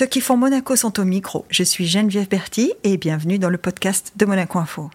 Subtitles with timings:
[0.00, 1.44] Ceux qui font Monaco sont au micro.
[1.50, 4.88] Je suis Geneviève Berti et bienvenue dans le podcast de Monaco Info.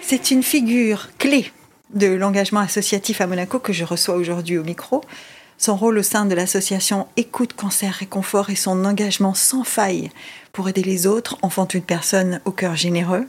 [0.00, 1.52] C'est une figure clé
[1.92, 5.02] de l'engagement associatif à Monaco que je reçois aujourd'hui au micro.
[5.58, 10.10] Son rôle au sein de l'association Écoute Cancer Réconfort et son engagement sans faille
[10.54, 13.26] pour aider les autres en font une personne au cœur généreux.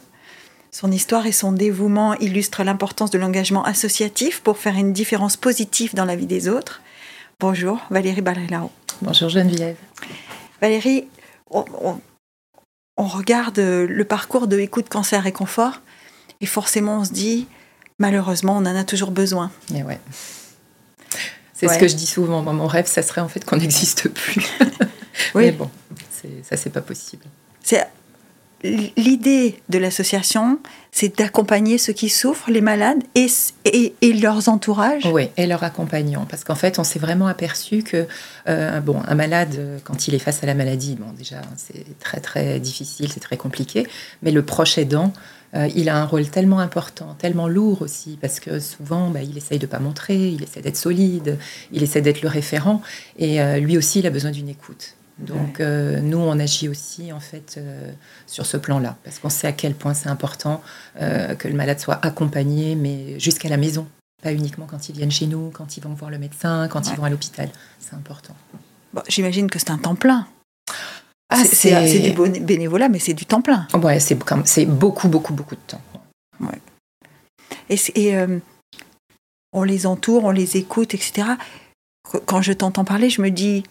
[0.72, 5.96] Son histoire et son dévouement illustrent l'importance de l'engagement associatif pour faire une différence positive
[5.96, 6.82] dans la vie des autres.
[7.40, 8.70] Bonjour Valérie Balrilao.
[9.02, 9.78] Bonjour Geneviève.
[10.62, 11.08] Valérie,
[11.50, 11.66] on,
[12.98, 15.82] on, regarde le parcours de Écoute Cancer Réconfort
[16.40, 17.48] et forcément on se dit,
[17.98, 19.52] malheureusement, on en a toujours besoin.
[19.74, 20.00] Et ouais.
[21.54, 22.44] C'est ce que je dis souvent.
[22.44, 24.46] mon rêve, ça serait en fait qu'on n'existe plus.
[25.34, 25.46] oui.
[25.46, 25.72] Mais bon,
[26.44, 27.26] ça, c'est pas possible.
[27.64, 27.88] C'est
[28.64, 30.60] l'idée de l'association,
[30.92, 33.28] c'est d'accompagner ceux qui souffrent, les malades et,
[34.02, 35.06] et, leurs entourages.
[35.06, 36.26] Oui, et leurs accompagnants.
[36.30, 38.08] Parce qu'en fait, on s'est vraiment aperçu que
[38.48, 42.20] euh, bon, un malade, quand il est face à la maladie, bon, déjà, c'est très
[42.20, 43.88] très difficile, c'est très compliqué.
[44.24, 45.14] Mais le proche aidant,
[45.56, 49.38] euh, il a un rôle tellement important, tellement lourd aussi, parce que souvent, bah, il
[49.38, 51.38] essaye de pas montrer, il essaie d'être solide,
[51.72, 52.82] il essaie d'être le référent,
[53.18, 54.96] et euh, lui aussi, il a besoin d'une écoute.
[55.20, 57.60] Donc euh, nous, on agit aussi en fait
[58.28, 60.62] sur ce plan-là, parce qu'on sait à quel point c'est important
[60.98, 63.88] que le malade soit accompagné, mais jusqu'à la maison,
[64.22, 66.96] pas uniquement quand ils viennent chez nous, quand ils vont voir le médecin, quand ils
[66.96, 67.50] vont à l'hôpital.
[67.80, 68.36] C'est important.
[69.08, 70.28] J'imagine que c'est un temps plein.
[71.30, 73.68] Ah, c'est du bénévolat, mais c'est du temps plein.
[73.76, 75.82] Ouais, c'est beaucoup, beaucoup, beaucoup de temps.
[76.40, 76.60] Ouais.
[77.70, 78.40] Et, euh,
[79.54, 81.28] on les entoure, on les écoute, etc.
[82.26, 83.64] Quand je t'entends parler, je me dis,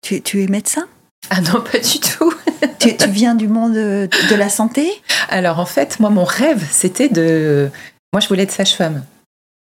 [0.00, 0.88] tu, tu es médecin?
[1.34, 2.30] Ah non, pas du tout.
[2.78, 4.86] tu, tu, viens du monde de, la santé?
[5.30, 7.70] Alors en fait, moi, mon rêve, c'était de...
[8.12, 9.02] Moi, je voulais être sage-femme.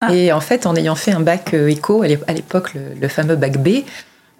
[0.01, 0.11] Ah.
[0.11, 3.59] Et en fait, en ayant fait un bac euh, éco, à l'époque, le, fameux bac
[3.59, 3.83] B,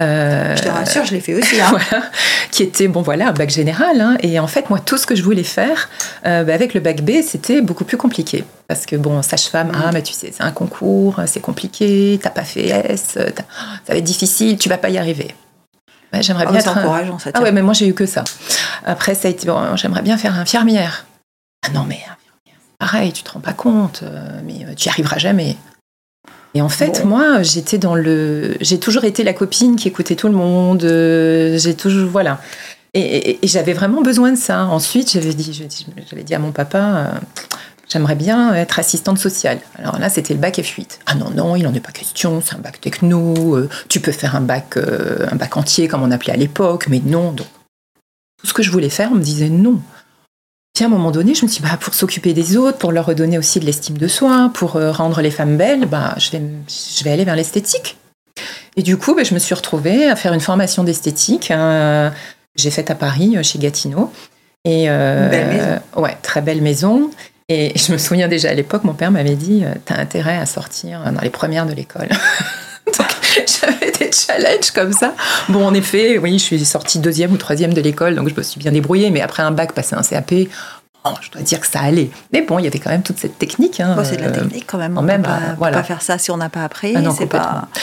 [0.02, 1.62] euh, je te rassure, je l'ai fait aussi.
[1.62, 1.78] Hein.
[2.52, 4.02] qui était, bon voilà, un bac général.
[4.02, 4.18] Hein.
[4.22, 5.88] et en fait, moi, tout ce que je voulais faire
[6.26, 8.44] euh, bah, avec le bac B, c'était beaucoup plus compliqué.
[8.68, 12.44] Parce que, bon, sage-femme, ah, mais tu sais, c'est un concours, c'est compliqué, t'as pas
[12.44, 13.22] fait S, ça
[13.88, 15.36] va être difficile, tu vas pas y arriver.
[16.14, 16.78] J'aimerais ah, bien être.
[16.78, 18.24] encourageant, Ah ouais, mais moi, j'ai eu que ça.
[18.86, 21.06] Après, ça a été, bon, j'aimerais bien faire infirmière.
[21.66, 22.00] Ah non, mais
[22.80, 25.58] pareil, tu te rends pas compte, euh, mais tu y arriveras jamais.
[26.56, 28.58] Et en fait, moi, j'étais dans le.
[28.60, 30.84] J'ai toujours été la copine qui écoutait tout le monde.
[30.84, 32.10] Euh, j'ai toujours.
[32.10, 32.42] Voilà.
[32.96, 34.66] Et, j'avais vraiment besoin de ça.
[34.66, 35.54] Ensuite, j'avais dit,
[36.10, 36.80] j'avais dit à mon papa.
[36.80, 37.08] Euh,
[37.90, 39.60] j'aimerais bien être assistante sociale.
[39.78, 41.00] Alors là, c'était le bac F8.
[41.06, 44.12] Ah non, non, il n'en est pas question, c'est un bac techno, euh, tu peux
[44.12, 47.32] faire un bac, un bac entier comme on appelait à l'époque, mais non.
[47.32, 47.48] Donc,
[48.40, 49.82] tout ce que je voulais faire, on me disait non
[50.84, 53.06] à un moment donné, je me suis dit, bah, pour s'occuper des autres, pour leur
[53.06, 56.42] redonner aussi de l'estime de soi, pour euh, rendre les femmes belles, bah, je, vais,
[56.68, 57.98] je vais aller vers l'esthétique.
[58.76, 61.52] Et du coup, bah, je me suis retrouvée à faire une formation d'esthétique.
[61.52, 62.14] Hein,
[62.56, 64.12] j'ai faite à Paris, euh, chez Gatineau.
[64.66, 65.80] Et, euh, belle maison.
[65.98, 67.12] Ouais, très belle maison.
[67.50, 70.46] Et je me souviens déjà à l'époque, mon père m'avait dit, tu as intérêt à
[70.46, 72.10] sortir dans les premières de l'école.
[72.98, 73.08] Donc
[73.62, 75.14] j'avais des challenges comme ça.
[75.50, 78.44] Bon, en effet, oui, je suis sortie deuxième ou troisième de l'école, donc je me
[78.44, 79.10] suis bien débrouillée.
[79.10, 80.34] Mais après un bac, passer un CAP,
[81.06, 82.10] oh, je dois dire que ça allait.
[82.34, 83.80] Mais bon, il y avait quand même toute cette technique.
[83.80, 84.98] Hein, c'est de la euh, technique quand même.
[84.98, 86.94] On ne peut, pas faire ça si on n'a pas appris.
[86.96, 87.16] Ah non,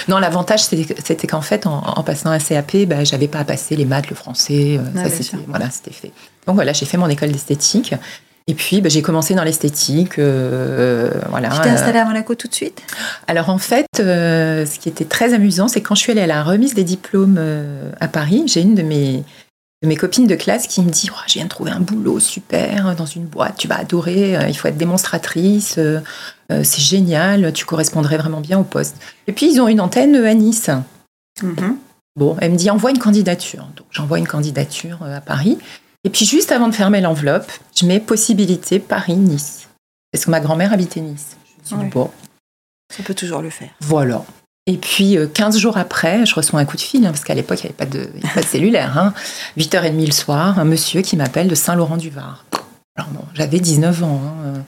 [0.09, 3.85] non l'avantage, c'était qu'en fait, en, passant un CAP, bah, j'avais pas à passer les
[3.85, 4.79] maths, le français.
[4.81, 6.13] Euh, ça, c'était, voilà, c'était fait.
[6.47, 7.95] Donc voilà, j'ai fait mon école d'esthétique.
[8.49, 10.19] Et puis, bah, j'ai commencé dans l'esthétique.
[10.19, 11.49] Euh, voilà.
[11.49, 12.81] Tu t'es installée à Monaco tout de suite?
[13.27, 16.29] Alors, en fait, euh, ce qui était très amusant, c'est quand je suis allée à
[16.29, 19.25] la remise des diplômes euh, à Paris, j'ai une de mes,
[19.83, 22.21] de mes copines de classe qui me dit oh, Je viens de trouver un boulot
[22.21, 25.81] super dans une boîte, tu vas adorer, il faut être démonstratrice,
[26.49, 28.97] c'est génial, tu correspondrais vraiment bien au poste.
[29.27, 30.71] Et puis, ils ont une antenne à Nice.
[31.43, 31.75] Mm-hmm.
[32.15, 33.67] Bon, elle me dit Envoie une candidature.
[33.77, 35.59] Donc, j'envoie une candidature à Paris.
[36.07, 39.67] Et puis juste avant de fermer l'enveloppe, je mets possibilité Paris-Nice.
[40.13, 41.37] Parce que ma grand-mère habitait Nice.
[41.69, 42.13] Je me suis dit, bon.
[42.97, 43.71] Ça peut toujours le faire.
[43.81, 44.25] Voilà.
[44.67, 47.35] Et puis, 15 euh, jours après, je reçois un coup de fil, hein, parce qu'à
[47.35, 48.09] l'époque, il n'y avait pas de,
[48.47, 48.97] cellulaire.
[48.97, 49.15] Hein.
[49.59, 52.45] 8h30 le soir, un monsieur qui m'appelle de Saint-Laurent-du-Var.
[52.97, 54.23] Alors bon, j'avais 19 ans.
[54.25, 54.63] Hein.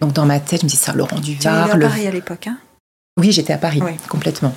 [0.00, 1.68] Donc dans ma tête, je me dis Saint-Laurent-du-Var.
[1.68, 2.58] Tu étais à Paris à l'époque, hein?
[3.20, 4.52] Oui, j'étais à Paris, complètement.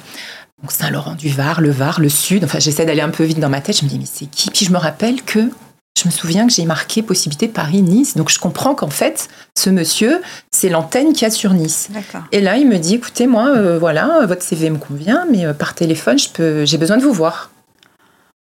[0.59, 2.45] Donc Saint-Laurent-du-Var, le Var, le Sud.
[2.45, 3.77] Enfin, j'essaie d'aller un peu vite dans ma tête.
[3.77, 4.50] Je me dis, mais c'est qui?
[4.50, 5.51] Puis je me rappelle que
[5.97, 8.15] je me souviens que j'ai marqué possibilité Paris-Nice.
[8.15, 10.21] Donc je comprends qu'en fait, ce monsieur,
[10.51, 11.89] c'est l'antenne qu'il y a sur Nice.
[12.31, 15.53] Et là, il me dit, écoutez, moi, euh, voilà, votre CV me convient, mais euh,
[15.53, 17.50] par téléphone, je peux, j'ai besoin de vous voir.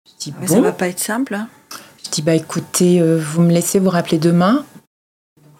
[0.06, 0.46] Je dis, bon.
[0.46, 1.34] Ça va pas être simple.
[1.34, 1.48] Hein.
[2.04, 4.64] Je dis, bah écoutez, euh, vous me laissez vous rappeler demain.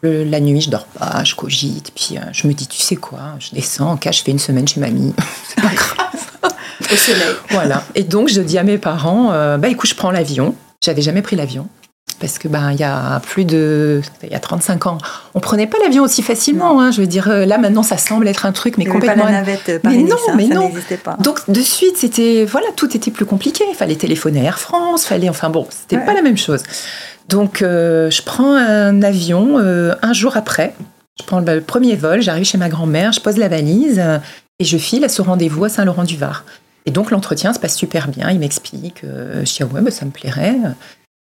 [0.02, 3.50] la nuit, je dors pas, je cogite, puis je me dis, tu sais quoi, je
[3.50, 5.12] descends, en cas, je fais une semaine chez mamie,
[5.48, 6.52] c'est pas grave.
[6.92, 7.34] Au soleil.
[7.50, 7.82] Voilà.
[7.96, 10.54] Et donc, je dis à mes parents, bah écoute, je prends l'avion.
[10.86, 11.68] J'avais jamais pris l'avion
[12.20, 14.98] parce que ben il y a plus de il y a 35 ans,
[15.34, 16.80] on prenait pas l'avion aussi facilement.
[16.80, 19.24] Hein, je veux dire, là maintenant ça semble être un truc, mais complètement.
[19.24, 20.70] Pas la navette mais non, hein, mais ça non.
[21.02, 21.16] Pas.
[21.20, 23.64] Donc de suite c'était voilà tout était plus compliqué.
[23.68, 26.62] Il fallait téléphoner à Air France, fallait enfin bon c'était pas la même chose.
[27.28, 30.74] Donc euh, je prends un avion euh, un jour après.
[31.18, 34.18] Je prends le, premier vol, j'arrive chez ma grand-mère, je pose la valise euh,
[34.58, 36.44] et je file à ce rendez-vous à Saint-Laurent-du-Var.
[36.86, 38.30] Et donc l'entretien se passe super bien.
[38.30, 40.56] Il m'explique, je dis ah ouais, bah, ça me plairait.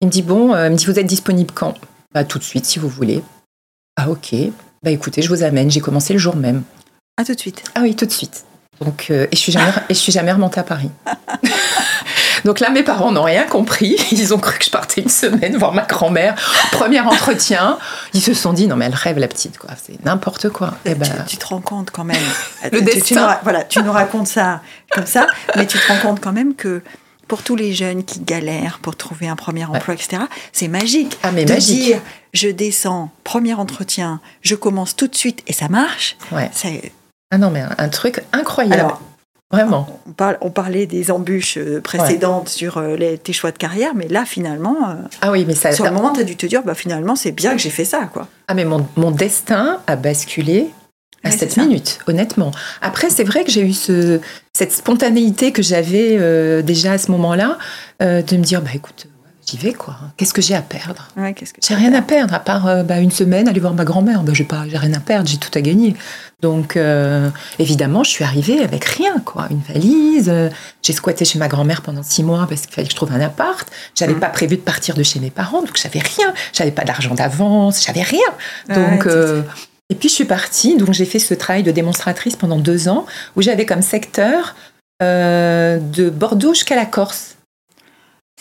[0.02, 1.75] Il me dit bon, euh, il me dit vous êtes disponible quand?
[2.12, 3.22] Bah tout de suite si vous voulez.
[3.96, 4.34] Ah ok.
[4.82, 5.70] Bah écoutez, je vous amène.
[5.70, 6.64] J'ai commencé le jour même.
[7.16, 7.62] Ah tout de suite.
[7.76, 8.44] Ah oui, tout de suite.
[8.81, 10.90] Donc euh, et je suis jamais et je suis jamais remontée à Paris.
[12.44, 13.97] Donc là, mes parents n'ont rien compris.
[14.12, 16.35] Ils ont cru que je partais une semaine voir ma grand-mère.
[16.73, 17.79] Premier entretien.
[18.15, 19.71] Ils se sont dit, non, mais elle rêve, la petite, quoi.
[19.83, 20.75] C'est n'importe quoi.
[20.85, 21.09] Et eh ben...
[21.27, 22.17] tu, te rends compte quand même.
[22.73, 23.03] Le tu, destin.
[23.03, 24.61] Tu nous, voilà, tu nous racontes ça
[24.91, 26.83] comme ça, mais tu te rends compte quand même que
[27.29, 31.19] pour tous les jeunes qui galèrent pour trouver un premier emploi, etc., c'est magique.
[31.23, 31.83] Ah, mais de magique.
[31.83, 32.00] dire,
[32.35, 36.17] je descends, premier entretien, je commence tout de suite et ça marche.
[36.31, 36.50] Ouais.
[37.31, 38.81] Ah non, mais un, truc incroyable.
[38.81, 39.00] Alors,
[39.52, 40.00] Vraiment.
[40.40, 44.25] On, parlait des embûches euh, précédentes sur euh, les, tes choix de carrière, mais là,
[44.25, 46.75] finalement, euh, ah oui, mais ça, sur le moment, tu as dû te dire, bah,
[46.75, 48.08] finalement, c'est bien que j'ai fait ça.
[48.10, 48.28] Quoi.
[48.49, 50.70] Ah, mais mon, mon destin a basculé
[51.25, 52.50] à cette minute, honnêtement.
[52.81, 54.20] Après, c'est vrai que j'ai eu ce,
[54.52, 57.58] cette spontanéité que j'avais euh, déjà à ce moment-là,
[58.02, 59.06] euh, de me dire, bah écoute,
[59.47, 59.97] j'y vais quoi.
[60.17, 63.11] Qu'est-ce que j'ai à perdre ouais, J'ai rien à perdre, à part euh, bah, une
[63.11, 64.23] semaine, aller voir ma grand-mère.
[64.23, 65.94] Bah, j'ai pas, j'ai rien à perdre, j'ai tout à gagner.
[66.41, 66.77] Donc,
[67.61, 69.47] évidemment, je suis arrivée avec rien, quoi.
[69.50, 70.33] Une valise.
[70.83, 73.21] j'ai squatté chez ma grand-mère pendant six mois parce qu'il fallait que je trouve un
[73.21, 73.71] appart.
[73.94, 74.21] J'avais mmh.
[74.21, 76.35] pas prévu de partir de chez mes parents, donc j'avais rien.
[76.53, 78.19] J'avais pas d'argent d'avance, j'avais rien.
[78.69, 79.06] Donc,
[79.93, 83.05] et puis je suis partie, donc j'ai fait ce travail de démonstratrice pendant deux ans,
[83.37, 84.56] où j'avais comme secteur
[85.03, 87.37] euh, de Bordeaux jusqu'à la Corse.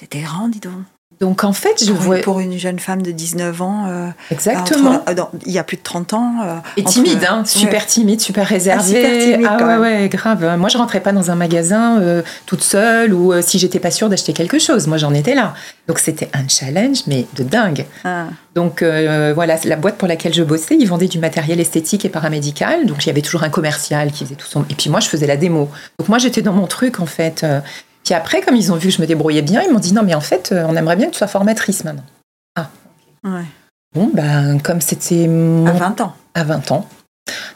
[0.02, 0.74] C'était grand, dis donc.
[1.20, 2.18] Donc en fait, je vois.
[2.18, 3.86] Pour une jeune femme de 19 ans.
[3.88, 5.04] Euh, Exactement.
[5.08, 5.14] Euh,
[5.46, 6.36] il y a plus de 30 ans.
[6.44, 8.82] Euh, et timide, hein, super timide, super réservée.
[8.82, 10.58] Ah, super timide, ah ouais, ouais, grave.
[10.58, 12.02] Moi, je rentrais pas dans un magasin
[12.48, 14.88] toute seule ou si j'étais pas sûre d'acheter quelque chose.
[14.88, 15.54] Moi, j'en étais là.
[15.88, 17.86] Donc c'était un challenge, mais de dingue.
[18.04, 18.26] Ah.
[18.56, 22.88] Donc voilà, la boîte pour laquelle je bossais, ils vendaient du matériel esthétique et paramédical.
[22.88, 24.66] Donc il y avait toujours un commercial qui faisait tout son.
[24.72, 25.70] Et puis moi, je faisais la démo.
[26.00, 27.46] Donc moi, j'étais dans mon truc en fait.
[28.04, 30.04] Puis après, comme ils ont vu que je me débrouillais bien, ils m'ont dit non,
[30.04, 32.06] mais en fait, euh, on aimerait bien que tu sois formatrice maintenant.
[32.56, 32.70] Ah.
[33.24, 33.46] Ouais.
[33.94, 35.28] Bon, ben, comme c'était.
[35.28, 35.66] Mon...
[35.68, 36.16] À 20 ans.
[36.34, 36.88] À 20 ans.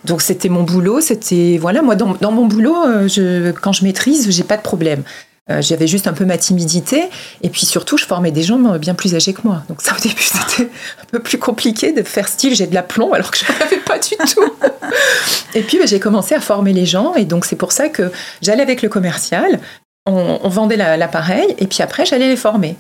[0.04, 3.84] Donc c'était mon boulot, c'était voilà moi dans, dans mon boulot euh, je, quand je
[3.84, 5.04] maîtrise j'ai pas de problème.
[5.52, 7.04] Euh, j'avais juste un peu ma timidité
[7.44, 9.64] et puis surtout je formais des gens bien plus âgés que moi.
[9.70, 10.70] Donc ça au début c'était
[11.02, 13.98] un peu plus compliqué de faire style j'ai de l'aplomb alors que je n'avais pas
[14.00, 14.54] du tout.
[15.56, 18.12] et puis ben, j'ai commencé à former les gens et donc c'est pour ça que
[18.42, 19.60] j'allais avec le commercial,
[20.06, 22.76] on, vendait l'appareil et puis après j'allais les former.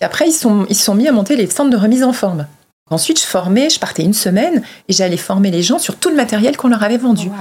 [0.00, 2.46] Et après ils sont ils sont mis à monter les centres de remise en forme.
[2.90, 6.16] Ensuite je formais, je partais une semaine et j'allais former les gens sur tout le
[6.16, 7.28] matériel qu'on leur avait vendu.
[7.30, 7.36] Oh,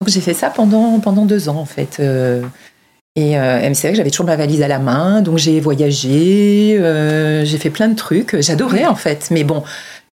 [0.00, 1.98] Donc j'ai fait ça pendant pendant deux ans en fait.
[2.00, 2.42] Euh,
[3.16, 6.78] et euh, c'est vrai que j'avais toujours ma valise à la main, donc j'ai voyagé,
[6.78, 8.40] euh, j'ai fait plein de trucs.
[8.40, 9.64] J'adorais en fait, mais bon.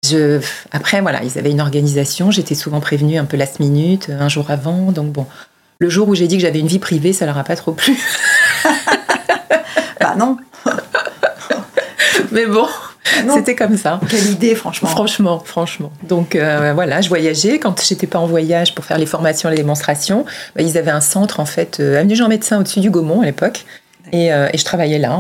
[0.10, 0.40] Je,
[0.72, 2.32] après, voilà, ils avaient une organisation.
[2.32, 4.92] J'étais souvent prévenue un peu last minute, un jour avant.
[4.92, 5.26] Donc, bon,
[5.80, 7.72] le jour où j'ai dit que j'avais une vie privée, ça leur a pas trop
[7.72, 7.98] plu.
[10.00, 10.38] bah non.
[12.32, 12.68] Mais bon,
[13.34, 14.00] c'était comme ça.
[14.10, 14.90] Quelle idée, franchement.
[14.90, 15.92] Franchement, franchement.
[16.04, 17.60] Donc euh, voilà, je voyageais.
[17.60, 21.02] Quand j'étais pas en voyage pour faire les formations, les démonstrations, bah, ils avaient un
[21.02, 23.66] centre en fait, euh, avenue Jean Médecin au-dessus du Gaumont à l'époque,
[24.12, 25.20] et, euh, et, je travaillais là.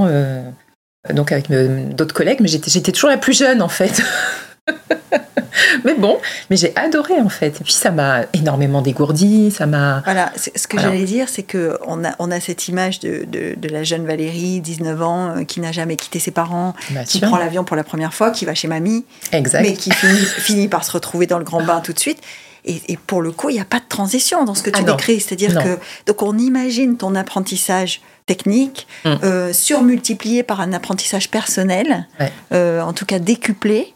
[1.13, 4.01] donc avec d'autres collègues, mais j'étais toujours la plus jeune en fait.
[5.85, 6.17] mais bon,
[6.49, 7.47] mais j'ai adoré en fait.
[7.47, 10.01] Et puis ça m'a énormément dégourdi, ça m'a.
[10.01, 13.69] Voilà, ce que j'allais dire, c'est que on a, on a cette image de, de,
[13.69, 16.73] la jeune Valérie, 19 ans, euh, qui n'a jamais quitté ses parents,
[17.07, 19.61] qui prend l'avion pour la première fois, qui va chez mamie, exact.
[19.61, 22.21] mais qui finit, par se retrouver dans le grand bain tout de suite.
[22.67, 24.91] Et, pour le coup, il n'y a pas de transition dans ce que tu ah
[24.91, 25.19] décris.
[25.19, 29.09] C'est-à-dire que donc on imagine ton apprentissage technique mm.
[29.23, 32.07] euh, surmultiplié par un apprentissage personnel,
[32.53, 33.93] euh, en tout cas décuplé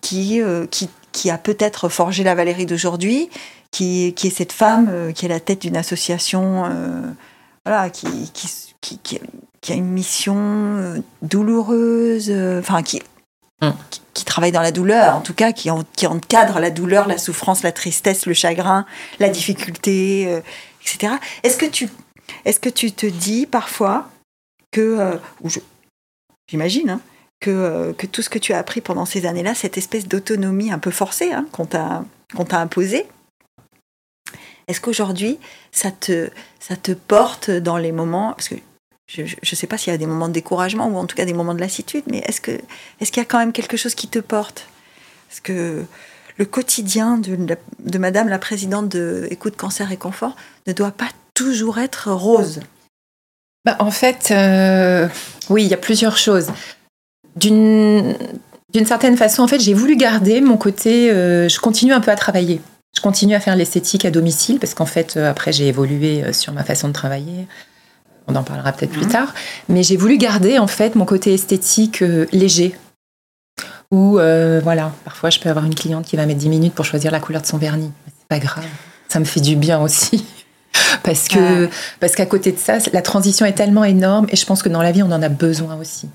[0.00, 3.28] qui, euh, qui, qui, a peut-être forgé la Valérie d'aujourd'hui,
[3.70, 7.02] qui, qui, est cette femme euh, qui est la tête d'une association euh,
[7.64, 12.78] voilà, qui, qui, qui, a une mission douloureuse, enfin
[13.60, 13.74] hum.
[13.90, 17.18] qui, qui, travaille dans la douleur, en tout cas qui, qui encadre la douleur, la
[17.18, 18.86] souffrance, la tristesse, le chagrin,
[19.18, 20.40] la difficulté,
[20.80, 21.14] etc.
[21.42, 21.90] Est-ce que, tu,
[22.46, 24.08] est que tu te dis parfois
[24.70, 25.18] que,
[26.48, 27.00] j'imagine, hein,
[27.40, 30.78] que, que tout ce que tu as appris pendant ces années-là, cette espèce d'autonomie un
[30.78, 32.04] peu forcée hein, qu'on t'a
[32.52, 33.06] imposée,
[34.68, 35.38] est-ce qu'aujourd'hui,
[35.72, 36.30] ça te,
[36.60, 38.56] ça te porte dans les moments, parce que
[39.08, 41.24] je ne sais pas s'il y a des moments de découragement ou en tout cas
[41.24, 42.60] des moments de lassitude, mais est-ce qu'il
[43.00, 44.68] est qu'il y a quand même quelque chose qui te porte?
[45.28, 45.84] Parce que
[46.36, 51.08] le quotidien de, de, Madame la présidente de Écoute, Cancer et Confort ne doit pas
[51.32, 52.60] toujours être rose?
[53.64, 55.08] Bah, en fait, euh,
[55.48, 56.52] oui, il y a plusieurs choses.
[57.38, 61.10] D'une certaine façon, en fait, j'ai voulu garder mon côté.
[61.10, 62.60] Euh, je continue un peu à travailler.
[62.96, 66.52] Je continue à faire l'esthétique à domicile parce qu'en fait, euh, après, j'ai évolué sur
[66.52, 67.46] ma façon de travailler.
[68.26, 69.12] On en parlera peut-être plus mhm.
[69.12, 69.34] tard.
[69.68, 72.02] Mais j'ai voulu garder en fait mon côté esthétique
[72.32, 72.74] léger,
[73.90, 76.84] ou euh, voilà, parfois je peux avoir une cliente qui va mettre 10 minutes pour
[76.84, 77.90] choisir la couleur de son vernis.
[78.06, 78.66] C'est pas grave,
[79.08, 80.26] ça me fait du bien aussi.
[81.02, 81.68] parce que
[81.98, 84.82] parce qu'à côté de ça, la transition est tellement énorme et je pense que dans
[84.82, 86.10] la vie on en a besoin aussi.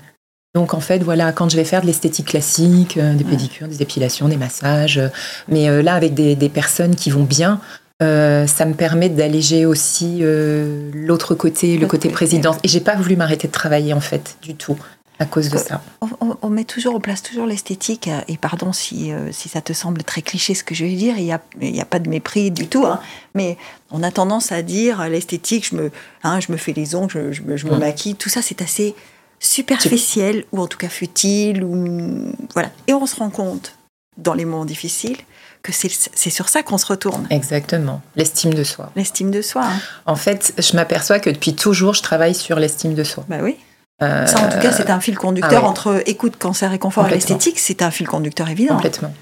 [0.54, 3.82] Donc en fait, voilà, quand je vais faire de l'esthétique classique, euh, des pédicures, des
[3.82, 5.08] épilations, des massages, euh,
[5.48, 7.60] mais là avec des, personnes qui vont bien,
[8.00, 12.56] ça me permet d'alléger aussi l'autre côté, le côté présidence.
[12.62, 14.76] Et j'ai pas voulu m'arrêter de travailler en fait du tout
[15.18, 15.80] à cause de ça.
[16.42, 19.72] On, met toujours, on place toujours l'esthétique, euh, et pardon si, euh, si ça te
[19.72, 22.00] semble très cliché ce que je vais dire, il n'y a, il y a pas
[22.00, 23.00] de mépris du tout, hein,
[23.34, 23.56] mais
[23.90, 25.90] on a tendance à dire euh, l'esthétique, je me,
[26.24, 28.94] hein, je me fais les ongles, je me maquille, tout ça c'est assez
[29.44, 32.70] superficiel, ou en tout cas futile, ou voilà.
[32.86, 33.76] Et on se rend compte,
[34.16, 35.18] dans les moments difficiles,
[35.62, 37.26] que c'est sur ça qu'on se retourne.
[37.30, 38.92] Exactement, l'estime de soi.
[38.96, 39.64] L'estime de soi.
[39.64, 39.80] Hein.
[40.04, 43.24] En fait, je m'aperçois que depuis toujours, je travaille sur l'estime de soi.
[43.28, 43.56] Bah oui.
[44.02, 47.06] Euh, ça, en tout cas, c'est un fil conducteur ah entre écoute, cancer et confort
[47.06, 47.60] et l'esthétique.
[47.60, 48.74] C'est un fil conducteur évident.
[48.74, 49.14] Complètement.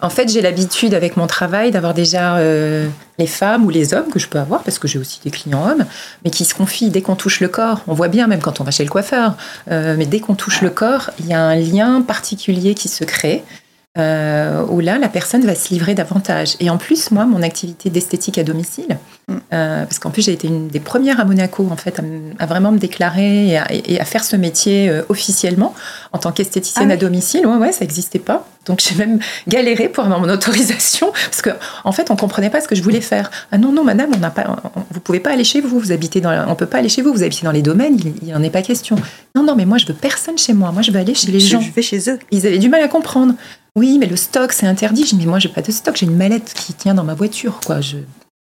[0.00, 2.88] En fait, j'ai l'habitude avec mon travail d'avoir déjà euh,
[3.18, 5.68] les femmes ou les hommes que je peux avoir, parce que j'ai aussi des clients
[5.68, 5.84] hommes,
[6.24, 7.82] mais qui se confient dès qu'on touche le corps.
[7.86, 9.36] On voit bien, même quand on va chez le coiffeur,
[9.70, 13.04] euh, mais dès qu'on touche le corps, il y a un lien particulier qui se
[13.04, 13.44] crée.
[13.96, 16.56] Euh, où là, la personne va se livrer davantage.
[16.58, 18.98] Et en plus, moi, mon activité d'esthétique à domicile,
[19.28, 19.34] mm.
[19.52, 22.00] euh, parce qu'en plus, j'ai été une des premières à Monaco, en fait,
[22.40, 23.50] à, vraiment me déclarer
[23.86, 25.74] et à, faire ce métier euh, officiellement
[26.12, 27.46] en tant qu'esthéticienne ah à domicile.
[27.46, 28.48] Ouais, ouais, ça n'existait pas.
[28.66, 31.52] Donc, j'ai même galéré pour avoir mon autorisation, parce qu'en
[31.84, 33.30] en fait, on comprenait pas ce que je voulais faire.
[33.52, 34.56] Ah non, non, madame, on n'a pas,
[34.90, 37.12] vous pouvez pas aller chez vous, vous habitez dans, on peut pas aller chez vous,
[37.12, 38.96] vous habitez dans les domaines, il n'y en est pas question.
[39.36, 40.72] Non, non, mais moi, je veux personne chez moi.
[40.72, 41.60] Moi, je veux aller chez les gens.
[41.60, 42.18] Je vais chez eux.
[42.32, 43.34] Ils avaient du mal à comprendre.
[43.76, 45.04] Oui, mais le stock, c'est interdit.
[45.04, 47.14] Je dis, mais moi, j'ai pas de stock, j'ai une mallette qui tient dans ma
[47.14, 47.80] voiture, quoi.
[47.80, 47.98] Je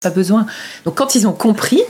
[0.00, 0.46] pas besoin.
[0.86, 1.82] Donc, quand ils ont compris,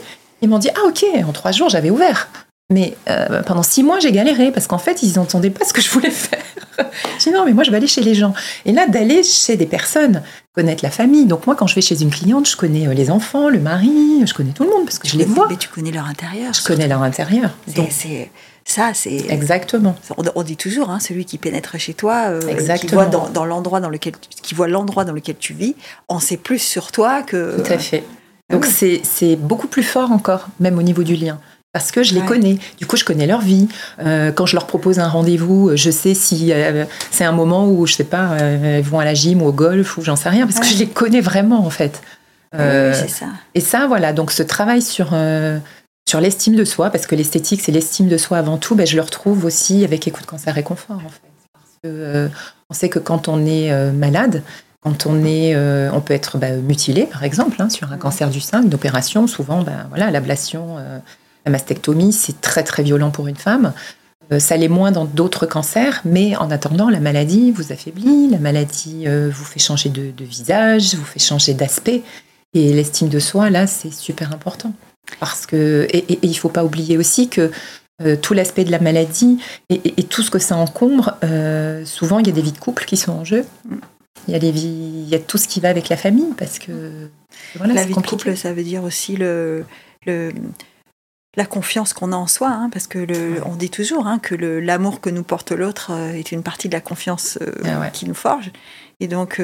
[0.43, 2.29] ils m'ont dit, ah, ok, en trois jours, j'avais ouvert.
[2.71, 5.81] Mais euh, pendant six mois, j'ai galéré parce qu'en fait, ils n'entendaient pas ce que
[5.81, 6.43] je voulais faire.
[7.19, 8.33] j'ai dit non, mais moi, je vais aller chez les gens.
[8.65, 10.23] Et là, d'aller chez des personnes,
[10.55, 11.27] connaître la famille.
[11.27, 14.25] Donc moi, quand je vais chez une cliente, je connais euh, les enfants, le mari,
[14.25, 15.49] je connais tout le monde parce que je les vois.
[15.51, 16.55] Mais tu connais leur intérieur.
[16.55, 17.51] Je connais leur intérieur.
[17.91, 18.31] C'est
[18.65, 19.97] ça, c'est exactement.
[20.35, 22.41] On, dit toujours, hein, celui qui pénètre chez toi, euh,
[22.77, 25.75] qui voit dans, l'endroit dans lequel, qui voit l'endroit dans lequel tu vis,
[26.09, 27.61] en sait plus sur toi que.
[27.61, 28.05] Tout à fait.
[28.51, 31.39] Donc c'est beaucoup plus fort encore, même au niveau du lien.
[31.73, 32.59] Parce que je les connais.
[32.79, 33.69] Du coup, je connais leur vie.
[34.01, 37.87] Euh, quand je leur propose un rendez-vous, je sais si euh, c'est un moment où,
[37.87, 40.47] je sais pas, elles vont à la gym ou au golf ou j'en sais rien,
[40.49, 42.03] parce que je les connais vraiment, en fait.
[42.53, 43.27] c'est ça.
[43.55, 44.13] Et ça, voilà.
[44.13, 45.15] Donc, ce travail sur
[46.11, 48.97] sur l'estime de soi, parce que l'esthétique, c'est l'estime de soi avant tout, ben, je
[48.97, 51.23] le retrouve aussi avec Écoute Cancer et Confort, en fait.
[51.53, 52.29] Parce que, euh,
[52.69, 54.43] on sait que quand on est euh, malade,
[54.81, 58.29] quand on est, euh, on peut être bah, mutilé, par exemple, hein, sur un cancer
[58.29, 60.79] du sein, une opération, souvent, ben, voilà, l'ablation,
[61.47, 63.73] la mastectomie, c'est très très violent pour une femme.
[64.41, 69.07] ça l'est moins dans d'autres cancers, mais en attendant, la maladie vous affaiblit, la maladie
[69.07, 72.03] vous fait changer de, de visage, vous fait changer d'aspect.
[72.53, 74.73] Et l'estime de soi, là, c'est super important.
[75.19, 77.51] Parce que, et, il ne faut pas oublier aussi que
[78.03, 79.39] euh, tout l'aspect de la maladie
[79.69, 82.85] et, tout ce que ça encombre, euh, souvent il y a des vies de couple
[82.85, 83.45] qui sont en jeu.
[84.27, 86.33] Il y a des vies, il y a tout ce qui va avec la famille
[86.37, 87.09] parce que
[87.59, 89.65] la vie de couple, ça veut dire aussi le,
[90.07, 90.33] le
[91.37, 94.35] la confiance qu'on a en soi, hein, parce que le, on dit toujours hein, que
[94.35, 98.15] l'amour que nous porte l'autre euh, est une partie de la confiance ah qui nous
[98.15, 98.51] forge.
[98.99, 99.41] Et donc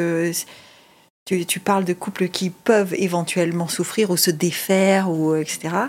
[1.26, 5.88] tu, parles de couples qui peuvent éventuellement souffrir ou se défaire, ou etc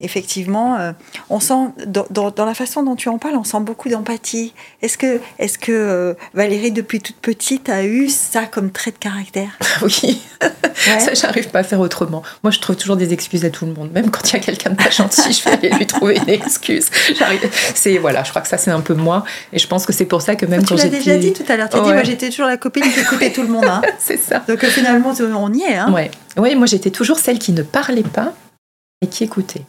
[0.00, 0.92] effectivement, euh,
[1.30, 4.52] on sent dans, la façon dont tu en parles, on sent beaucoup d'empathie.
[4.82, 8.98] Est-ce que, est que euh, Valérie, depuis toute petite, a eu ça comme trait de
[8.98, 9.58] caractère?
[9.82, 10.22] Oui,
[10.76, 12.22] ça, j'arrive pas à faire autrement.
[12.42, 14.38] Moi, je trouve toujours des excuses à tout le monde, même quand il y a
[14.38, 16.86] quelqu'un de pas gentil, je vais aller lui trouver une excuse.
[17.74, 20.04] C'est voilà, je crois que ça c'est un peu moi, et je pense que c'est
[20.04, 21.00] pour ça que même quand j'étais.
[21.00, 21.68] Tu l'as déjà dit tout à l'heure.
[21.68, 23.66] Tu as dit, moi j'étais toujours la copine qui écoutait tout le monde.
[23.66, 23.82] Hein.
[23.98, 24.42] c'est ça.
[24.48, 25.76] Donc euh, finalement, on y est.
[25.76, 25.92] Hein.
[25.92, 26.10] Ouais.
[26.36, 28.32] Oui, moi j'étais toujours celle qui ne parlait pas
[29.02, 29.62] et qui écoutait.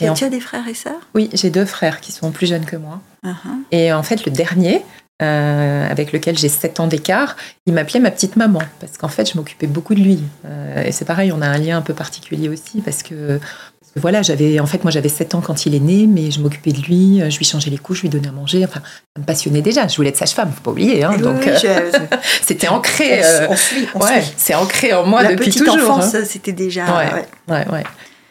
[0.00, 1.00] Et, tu as des frères et sœurs?
[1.14, 3.00] Oui, j'ai deux frères qui sont plus jeunes que moi.
[3.24, 3.32] Uh-huh.
[3.70, 4.82] Et en fait, le dernier,
[5.22, 9.30] euh, avec lequel j'ai 7 ans d'écart, il m'appelait ma petite maman, parce qu'en fait,
[9.30, 10.22] je m'occupais beaucoup de lui.
[10.46, 13.92] Euh, et c'est pareil, on a un lien un peu particulier aussi, parce que, parce
[13.94, 16.40] que voilà, j'avais, en fait, moi j'avais 7 ans quand il est né, mais je
[16.40, 18.80] m'occupais de lui, je lui changeais les couches, je lui donnais à manger, enfin,
[19.14, 19.86] ça me passionnait déjà.
[19.88, 21.04] Je voulais être sage-femme, faut pas oublier.
[21.04, 21.92] Hein, donc, oui, euh,
[22.42, 23.20] c'était ancré.
[23.50, 25.90] on suit, on ouais, c'est ancré en moi La depuis petite toujours.
[25.90, 26.22] enfance, hein.
[26.24, 26.86] c'était déjà.
[26.86, 27.54] Ouais, ouais.
[27.54, 27.84] ouais, ouais.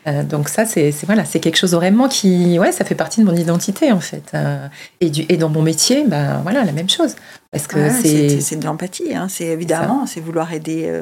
[0.09, 3.25] Euh, donc ça, c'est voilà, c'est quelque chose vraiment qui, ouais, ça fait partie de
[3.25, 4.31] mon identité en fait.
[4.33, 4.67] Euh,
[5.01, 7.15] et, du, et dans mon métier, ben voilà, la même chose.
[7.51, 9.27] Parce que Ouais, c'est de l'empathie, hein.
[9.29, 11.01] c'est évidemment, c'est vouloir aider.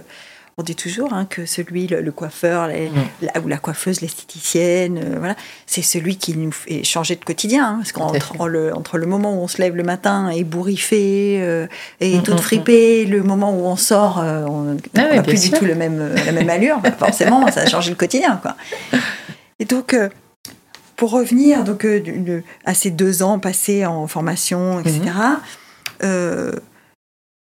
[0.59, 2.93] On dit toujours hein, que celui, le, le coiffeur les- Mm.
[3.21, 5.35] la- ou la coiffeuse, l'esthéticienne, euh, voilà,
[5.67, 7.63] c'est celui qui nous fait changer de quotidien.
[7.63, 11.67] hein, parce qu'entre le, entre le moment où on se lève le matin ébouriffé euh,
[11.99, 15.21] et Mm, tout mm, fripé, le moment où on sort, euh, on Ah n'a oui,
[15.21, 16.79] plus du tout le même, euh, la même allure.
[16.79, 18.37] bah, forcément, ça a changé le quotidien.
[18.41, 18.55] Quoi.
[19.59, 19.95] Et donc,
[20.95, 25.01] pour revenir donc, euh, à ces deux ans passés en formation, etc.,
[26.03, 26.51] euh,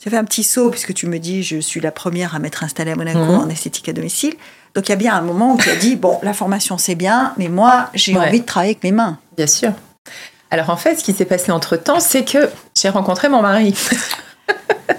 [0.04, 2.64] ça fait un petit saut, puisque tu me dis, je suis la première à m'être
[2.64, 3.40] installée à Monaco Mhm.
[3.40, 4.34] en esthétique à domicile.
[4.76, 6.96] Donc, il y a bien un moment où tu as dit, bon, la formation, c'est
[6.96, 8.28] bien, mais moi, j'ai Ouais.
[8.28, 9.18] envie de travailler avec mes mains.
[9.38, 9.72] bien sûr.
[10.52, 12.48] Alors en fait, ce qui s'est passé entre temps, c'est que
[12.80, 13.74] j'ai rencontré mon mari.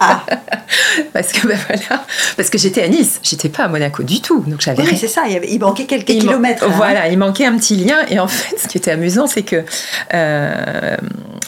[0.01, 0.25] Ah,
[1.13, 2.05] parce que ben voilà,
[2.37, 5.09] parce que j'étais à Nice, j'étais pas à Monaco du tout, donc j'avais oui, c'est
[5.09, 6.65] ça, il, avait- il manquait quelques Il man- kilomètres.
[6.65, 6.73] hein.
[6.75, 7.97] Voilà, il manquait un petit lien.
[8.09, 9.63] Et en fait, ce qui était amusant, c'est que
[10.15, 10.97] euh,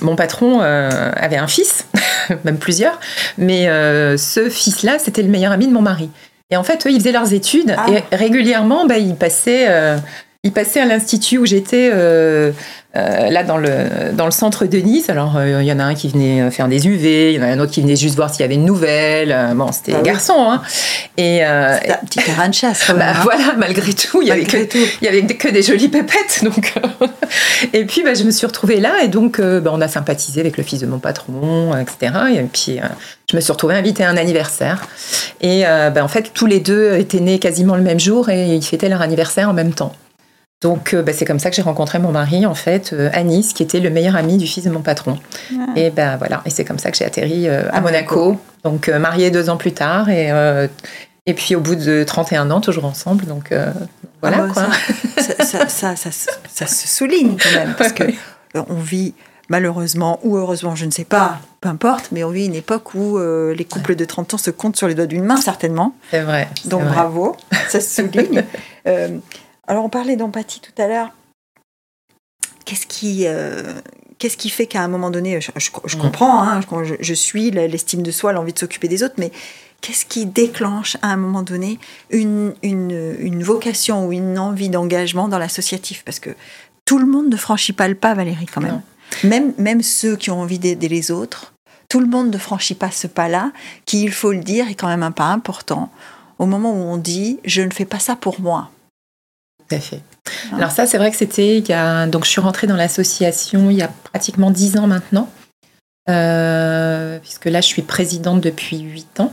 [0.02, 1.86] mon patron euh, avait un fils,
[2.44, 3.00] même plusieurs,
[3.38, 6.10] mais euh, ce fils-là, c'était le meilleur ami de mon mari.
[6.50, 7.86] Et en fait, eux, ils faisaient leurs études Ah.
[7.90, 9.66] et régulièrement, bah, ils passaient.
[10.44, 11.90] ils passaient à l'institut où j'étais,
[12.96, 15.10] euh, euh, là dans le, dans le centre de Nice.
[15.10, 17.46] Alors, euh, il y en a un qui venait faire des UV, il y en
[17.46, 19.32] a un autre qui venait juste voir s'il y avait une nouvelle.
[19.32, 20.06] Euh, Bon, c'était Ah oui.
[20.06, 20.34] garçon.
[20.38, 20.62] Hein.
[21.16, 23.20] Et, euh, un petit terrain de chasse, bah, hein.
[23.22, 24.78] voilà, malgré tout, il y avait que tout.
[25.02, 26.40] y avait que des jolies pépettes.
[26.42, 27.06] Donc, euh,
[27.72, 30.40] et puis, bah, je me suis retrouvée là et donc, euh, bah, on a sympathisé
[30.40, 32.12] avec le fils de mon patron, euh, etc.
[32.34, 32.82] Et puis, euh,
[33.30, 34.86] je me suis retrouvée invitée à un anniversaire.
[35.40, 38.54] Et euh, bah, en fait, tous les deux étaient nés quasiment le même jour et
[38.54, 39.92] ils fêtaient leur anniversaire en même temps.
[40.66, 43.22] Donc, euh, bah, c'est comme ça que j'ai rencontré mon mari, en fait, euh, à
[43.22, 45.16] Nice, qui était le meilleur ami du fils de mon patron.
[45.52, 45.66] Ah.
[45.76, 48.16] Et ben voilà, et c'est comme ça que j'ai atterri euh, à À Monaco.
[48.16, 48.40] Monaco.
[48.64, 50.08] Donc, euh, mariée deux ans plus tard.
[50.08, 50.66] Et, euh,
[51.24, 53.26] et puis, au bout de 31 ans, toujours ensemble.
[53.26, 53.70] Donc, euh,
[54.20, 55.22] voilà Ah bah, quoi.
[55.44, 58.02] Ça, ça, ça, se souligne quand même, parce que
[58.56, 59.14] euh, on vit
[59.48, 63.18] malheureusement ou heureusement, je ne sais pas, peu importe, mais on vit une époque où
[63.18, 65.94] euh, les couples de 30 ans se comptent sur les doigts d'une main, certainement.
[66.10, 66.48] C'est vrai.
[66.64, 66.92] Donc vrai.
[66.92, 67.36] bravo,
[67.68, 68.42] ça se souligne.
[68.88, 69.18] Euh,
[69.66, 71.10] alors on parlait d'empathie tout à l'heure.
[72.64, 73.80] Qu'est-ce qui, euh,
[74.18, 76.00] qu'est-ce qui fait qu'à un moment donné, je, je- je Mm.
[76.00, 79.30] comprends, hein, je, je suis l'estime de soi, l'envie de s'occuper des autres, mais
[79.80, 81.78] qu'est-ce qui déclenche à un moment donné
[82.10, 86.02] une, une, une vocation ou une envie d'engagement dans l'associatif?
[86.04, 86.30] Parce que
[86.84, 88.72] tout le monde ne franchit pas le pas, Valérie, quand même.
[88.72, 88.82] Non.
[89.28, 91.52] Même, même ceux qui ont envie d'aider les autres,
[91.88, 93.52] tout le monde ne franchit pas ce pas-là,
[93.84, 95.90] qui, il faut le dire, est quand même un pas important
[96.40, 98.70] au moment où on dit je ne fais pas ça pour moi.
[99.68, 100.00] Tout à fait.
[100.52, 100.56] Hein.
[100.58, 103.70] Alors ça, c'est vrai que c'était il y a donc je suis rentrée dans l'association
[103.70, 105.28] il y a pratiquement dix ans maintenant,
[106.08, 109.32] Euh, puisque là je suis présidente depuis huit ans.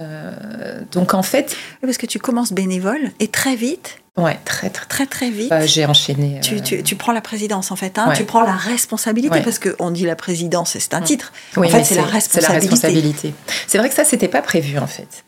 [0.00, 4.86] Euh, donc en fait, Parce que tu commences bénévole et très vite, ouais, très très.
[4.86, 6.40] très très vite, euh, j'ai enchaîné.
[6.42, 8.16] tu, euh, tu, tu prends la présidence en fait, hein, Ouais.
[8.16, 9.42] tu prends la responsabilité Ouais.
[9.42, 11.04] parce qu'on dit la présidence, c'est un Mm.
[11.04, 11.32] titre.
[11.58, 12.68] oui, en fait, c'est la C'est la responsabilité.
[12.70, 13.34] responsabilité.
[13.68, 15.24] C'est vrai que ça, c'était pas prévu en fait.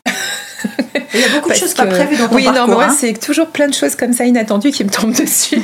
[1.13, 2.89] Il y a beaucoup de choses pas que- prévues dans ton oui, non, hein.
[2.89, 5.61] c'est toujours plein de choses comme ça inattendues qui me tombent dessus.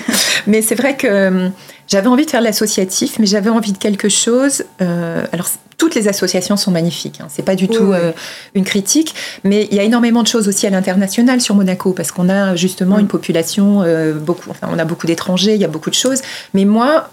[0.48, 1.50] mais c'est vrai que euh,
[1.88, 4.64] j'avais envie de faire de l'associatif, mais j'avais envie de quelque chose.
[4.82, 7.20] euh, alors, toutes les associations sont magnifiques.
[7.22, 7.98] Hein, c'est pas du Oui, tout oui.
[8.00, 8.12] euh,
[8.54, 12.12] une critique, mais il y a énormément de choses aussi à l'international sur Monaco parce
[12.12, 13.02] qu'on a justement Mm.
[13.02, 14.52] une population euh, beaucoup.
[14.52, 16.22] Enfin, on a beaucoup d'étrangers, il y a beaucoup de choses.
[16.54, 17.10] Mais moi,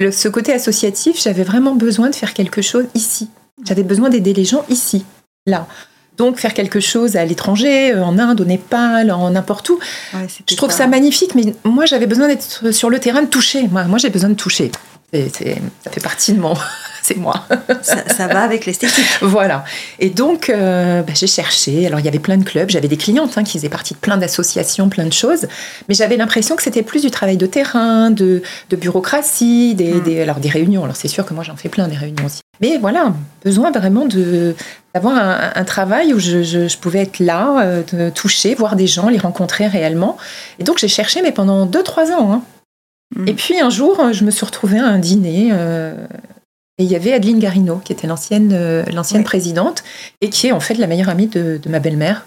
[0.00, 3.30] le- ce côté associatif, j'avais vraiment besoin de faire quelque chose ici.
[3.64, 5.04] J'avais besoin d'aider les gens ici,
[5.46, 5.66] là.
[6.20, 9.78] Donc faire quelque chose à l'étranger, euh, en Inde, au Népal, en n'importe où.
[10.12, 13.68] Ouais, Je trouve ça magnifique, mais moi j'avais besoin d'être sur le terrain, de toucher.
[13.68, 14.70] Moi, moi j'ai besoin de toucher.
[15.14, 16.52] Ça fait partie de mon.
[17.02, 17.46] C'est moi.
[17.82, 19.04] ça, ça va avec l'esthétique.
[19.22, 19.64] voilà.
[19.98, 21.86] Et donc euh, bah, j'ai cherché.
[21.86, 23.98] Alors il y avait plein de clubs, j'avais des clientes hein, qui faisaient partie de
[23.98, 25.46] plein d'associations, plein de choses.
[25.88, 30.00] Mais j'avais l'impression que c'était plus du travail de terrain, de, de bureaucratie, des, Mm.
[30.02, 30.84] des- alors des réunions.
[30.84, 32.40] Alors c'est sûr que moi j'en fais plein des réunions aussi.
[32.60, 34.54] Mais voilà, besoin vraiment de
[34.94, 38.76] d'avoir un, un travail où je, je- je pouvais être là, euh, de toucher, voir
[38.76, 40.16] des gens, les rencontrer réellement.
[40.58, 42.32] Et donc j'ai cherché, mais pendant 2-3 ans.
[42.32, 42.42] hein.
[43.16, 43.28] Mm.
[43.28, 45.50] Et puis un jour, je me suis retrouvée à un dîner.
[45.52, 45.94] euh,
[46.80, 49.24] et il y avait Adeline Garino, qui était l'ancienne euh, l'ancienne Oui.
[49.24, 49.84] présidente,
[50.22, 52.24] et qui est en fait la meilleure amie de, de ma belle-mère.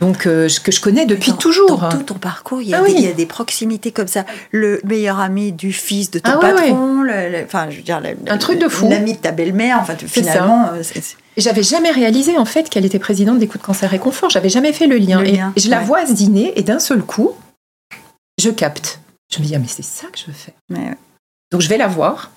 [0.00, 1.78] Donc, euh, que je connais depuis toujours.
[1.78, 4.06] Dans tout ton parcours, il y, a ah des, il y, a des, proximités comme
[4.06, 4.24] ça.
[4.52, 7.04] Le meilleur ami du fils de ton ah patron,
[7.44, 8.88] enfin, je veux dire, un truc de fou.
[8.88, 10.70] L'ami de ta belle-mère, enfin, finalement.
[11.36, 14.30] J'avais jamais réalisé en fait qu'elle était présidente des coups de cancer et confort.
[14.30, 15.24] J'avais jamais fait le lien.
[15.24, 17.32] et, je la vois à ce dîner et d'un seul coup,
[18.40, 19.00] je capte.
[19.34, 20.54] Je me dis ah mais c'est ça que je veux faire.
[21.50, 22.30] Donc je vais la voir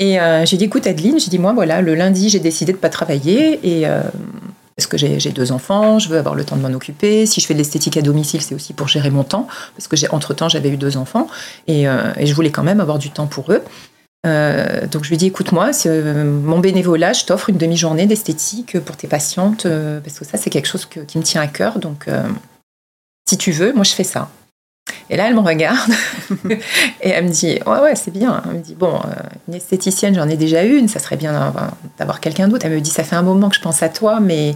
[0.00, 2.78] et euh, j'ai dit écoute Adeline, j'ai dit moi voilà le lundi j'ai décidé de
[2.78, 4.00] pas travailler et euh,
[4.74, 7.26] parce que j'ai deux enfants, je veux avoir le temps de m'en occuper.
[7.26, 10.10] Si je fais de l'esthétique à domicile, c'est aussi pour gérer mon temps, parce que
[10.10, 11.28] entre temps j'avais eu deux enfants
[11.66, 13.62] et, euh, et, je voulais quand même avoir du temps pour eux.
[14.24, 19.66] Donc je lui dis écoute-moi, mon bénévolat, je t'offre une demi-journée d'esthétique pour tes patientes,
[20.02, 21.78] parce que ça c'est quelque chose qui me tient à cœur.
[21.78, 22.06] Donc
[23.28, 24.30] si tu veux, moi je fais ça.
[25.10, 25.90] Et là elle me regarde
[27.02, 28.42] et elle me dit ouais ouais c'est bien.
[28.46, 28.98] Elle me dit bon
[29.48, 31.52] une esthéticienne j'en ai déjà une, ça serait bien
[31.98, 32.64] d'avoir quelqu'un d'autre.
[32.64, 34.54] Elle me dit ça fait un moment que je pense à toi, mais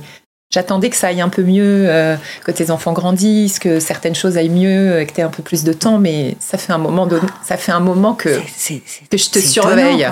[0.55, 4.37] J'attendais que ça aille un peu mieux, euh, que tes enfants grandissent, que certaines choses
[4.37, 6.79] aillent mieux, euh, que tu aies un peu plus de temps, mais ça fait un
[6.79, 7.09] moment,
[7.43, 8.39] ça fait un moment que,
[9.11, 10.09] que je te surveille.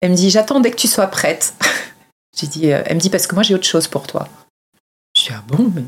[0.00, 1.54] Elle me dit J'attendais que tu sois prête.
[2.40, 4.28] J'ai dit, euh, elle me dit Parce que moi j'ai autre chose pour toi.
[5.16, 5.82] Je dis Ah bon, mais.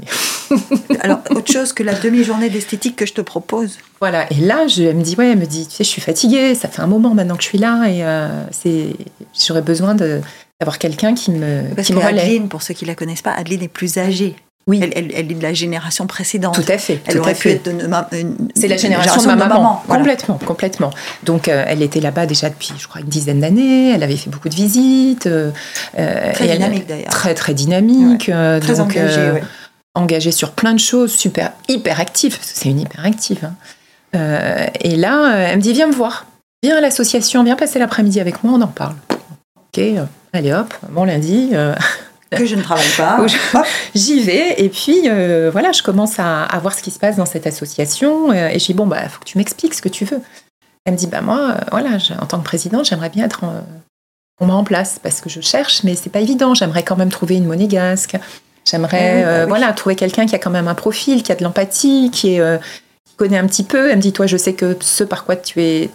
[1.01, 3.79] Alors, autre chose que la demi-journée d'esthétique que je te propose.
[4.01, 6.03] Voilà, et là, je, elle me dit Ouais, elle me dit Tu sais, je suis
[6.03, 8.03] fatiguée, ça fait un moment maintenant que je suis là et
[8.51, 8.95] c'est
[9.47, 13.23] j'aurais besoin d'avoir quelqu'un qui me, Parce qui me Adeline, pour ceux qui la connaissent
[13.23, 14.37] pas, Adeline est plus âgée.
[14.69, 14.79] Oui.
[14.81, 16.55] Elle, elle, est de la génération précédente.
[16.55, 17.01] Tout à fait.
[17.07, 17.89] Elle aurait pu être de
[18.55, 19.83] C'est la génération, de ma maman.
[19.89, 20.91] Complètement, complètement.
[21.25, 23.93] Donc, euh, elle était là-bas déjà depuis, je crois, une dizaine d'années.
[23.93, 25.27] Elle avait fait beaucoup de visites.
[25.27, 25.51] Euh,
[26.33, 27.09] très dynamique d'ailleurs.
[27.09, 28.29] Très, très dynamique.
[28.29, 29.41] Euh, très engagée,
[29.95, 33.51] engagée sur plein de choses, super, hyper active, parce que c'est une hyper active.
[34.15, 34.67] Hein.
[34.81, 36.27] et là, elle me dit, viens me voir.
[36.63, 38.95] Viens à l'association, viens passer l'après-midi avec moi, on en parle.
[39.57, 39.83] Ok,
[40.33, 41.51] allez hop, bon lundi.
[41.55, 41.75] Euh,
[42.31, 43.19] que je ne travaille pas.
[43.97, 47.27] J'y vais et puis euh, voilà, je commence à, voir ce qui se passe dans
[47.27, 50.05] cette association euh, et je dis bon bah faut que tu m'expliques ce que tu
[50.05, 50.21] veux.
[50.85, 53.41] Elle me dit bah moi voilà, en tant que président, j'aimerais bien être
[54.39, 56.55] qu'on met en place parce que je cherche mais c'est pas évident.
[56.55, 58.17] J'aimerais quand même trouver une monégasque.
[58.65, 62.11] J'aimerais bah voilà trouver quelqu'un qui a quand même un profil, qui a de l'empathie,
[62.13, 62.61] qui est
[63.09, 63.91] qui connaît un petit peu.
[63.91, 65.91] Elle me dit toi je sais que ce par quoi tu es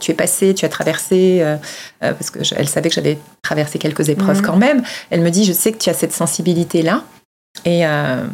[0.00, 1.56] tu es passé, tu as traversé, euh,
[2.02, 4.46] euh, parce qu'elle savait que j'avais traversé quelques épreuves mhm.
[4.46, 4.82] quand même.
[5.10, 7.04] Elle me dit, je sais que tu as cette sensibilité-là.
[7.64, 8.26] Et euh,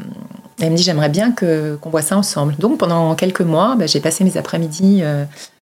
[0.61, 2.57] elle me dit, j'aimerais bien que, qu'on voit ça ensemble.
[2.57, 5.03] Donc pendant quelques mois, bah, j'ai passé mes après-midi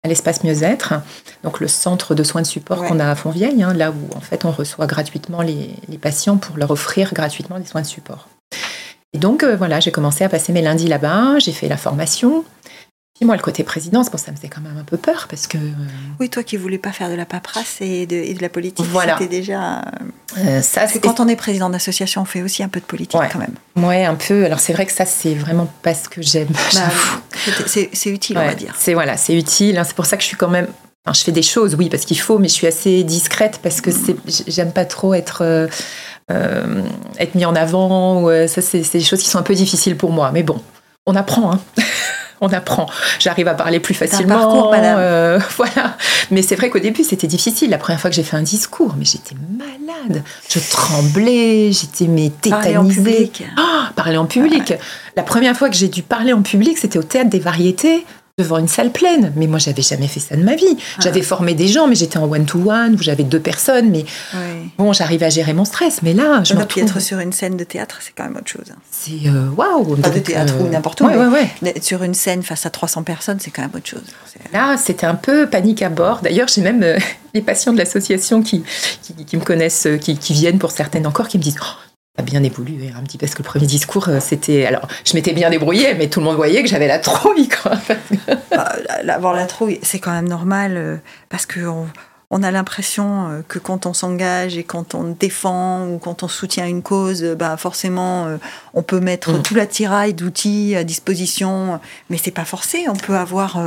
[0.04, 0.96] à l'espace mieux-être,
[1.44, 4.20] donc le centre de soins de support qu'on a à Fontvieille, hein, là où en
[4.20, 8.28] fait on reçoit gratuitement les, les, patients pour leur offrir gratuitement des soins de support.
[9.14, 12.44] Et donc voilà, j'ai commencé à passer mes lundis là-bas, j'ai fait la formation
[13.26, 15.58] moi, le côté présidence, bon, ça me faisait quand même un peu peur parce que.
[15.58, 15.72] Euh,
[16.20, 19.18] oui, toi qui voulais pas faire de la paperasse et de, de la politique, voilà.
[19.18, 19.80] c'était déjà.
[19.80, 19.82] Euh,
[20.38, 22.86] euh, ça, parce que quand on est président d'association, on fait aussi un peu de
[22.86, 23.54] politique quand même.
[23.76, 24.46] Ouais, un peu.
[24.46, 26.48] Alors c'est vrai que ça, c'est vraiment pas ce que j'aime.
[26.74, 26.90] Bah,
[27.68, 28.76] c'est utile, on va dire.
[28.78, 29.78] C'est voilà, c'est utile.
[29.78, 29.84] Hein.
[29.84, 30.68] C'est pour ça que je suis quand même.
[31.14, 33.92] Je fais des choses, oui, parce qu'il faut, mais je suis assez discrète parce que.
[34.48, 35.70] J'aime pas trop être.
[36.28, 40.12] être mis en avant, ou, ça c'est des choses qui sont un peu difficiles pour
[40.12, 40.32] moi.
[40.32, 40.60] Mais bon,
[41.06, 41.52] on apprend.
[41.54, 41.60] Hein.
[42.42, 42.88] on apprend.
[43.20, 44.40] J'arrive à parler plus facilement.
[44.40, 45.96] Parcours, euh, voilà.
[46.32, 47.70] Mais c'est vrai qu'au début, c'était difficile.
[47.70, 50.24] La première fois que j'ai fait un discours, mais j'étais malade.
[50.50, 52.50] Je tremblais, j'étais mais tétanisée.
[52.50, 53.44] Parler en public.
[53.58, 54.74] Oh, parler en public.
[55.16, 58.06] La première fois que j'ai dû parler en public, c'était au théâtre des variétés
[58.38, 59.34] devant une salle pleine.
[59.36, 60.78] Mais moi, j'avais jamais fait ça de ma vie.
[60.98, 61.02] Ah.
[61.04, 63.90] J'avais formé des gens, mais j'étais en one-to-one, où j'avais deux personnes.
[63.90, 64.06] Mais
[64.78, 66.02] bon, j'arrivais à gérer mon stress.
[66.02, 66.84] Mais là, je me retrouve...
[66.84, 68.72] être sur une scène de théâtre, c'est quand même autre chose.
[68.90, 71.10] C'est euh, waouh Pas de théâtre ou euh, n'importe où.
[71.62, 74.04] mais sur une scène face à 300 personnes, c'est quand même autre chose.
[74.54, 76.22] Là, c'était un peu panique à bord.
[76.22, 76.98] D'ailleurs, j'ai même euh,
[77.34, 78.64] les patients de l'association qui,
[79.28, 81.91] qui, me connaissent, qui, qui, viennent pour certaines encore, qui me disent oh,
[82.22, 85.34] a bien évolué un petit parce que le premier discours euh, c'était alors je m'étais
[85.34, 87.74] bien débrouillée mais tout le monde voyait que j'avais la trouille quoi.
[88.52, 88.76] Bah,
[89.08, 90.98] avoir la trouille c'est quand même normal euh,
[91.30, 91.60] parce que
[92.30, 96.28] on, a l'impression euh, que quand on s'engage et quand on défend ou quand on
[96.28, 98.28] soutient une cause bah forcément
[98.76, 99.42] on peut mettre mm.
[99.42, 101.80] tout l'attirail d'outils à disposition
[102.10, 103.60] mais c'est pas forcé on peut avoir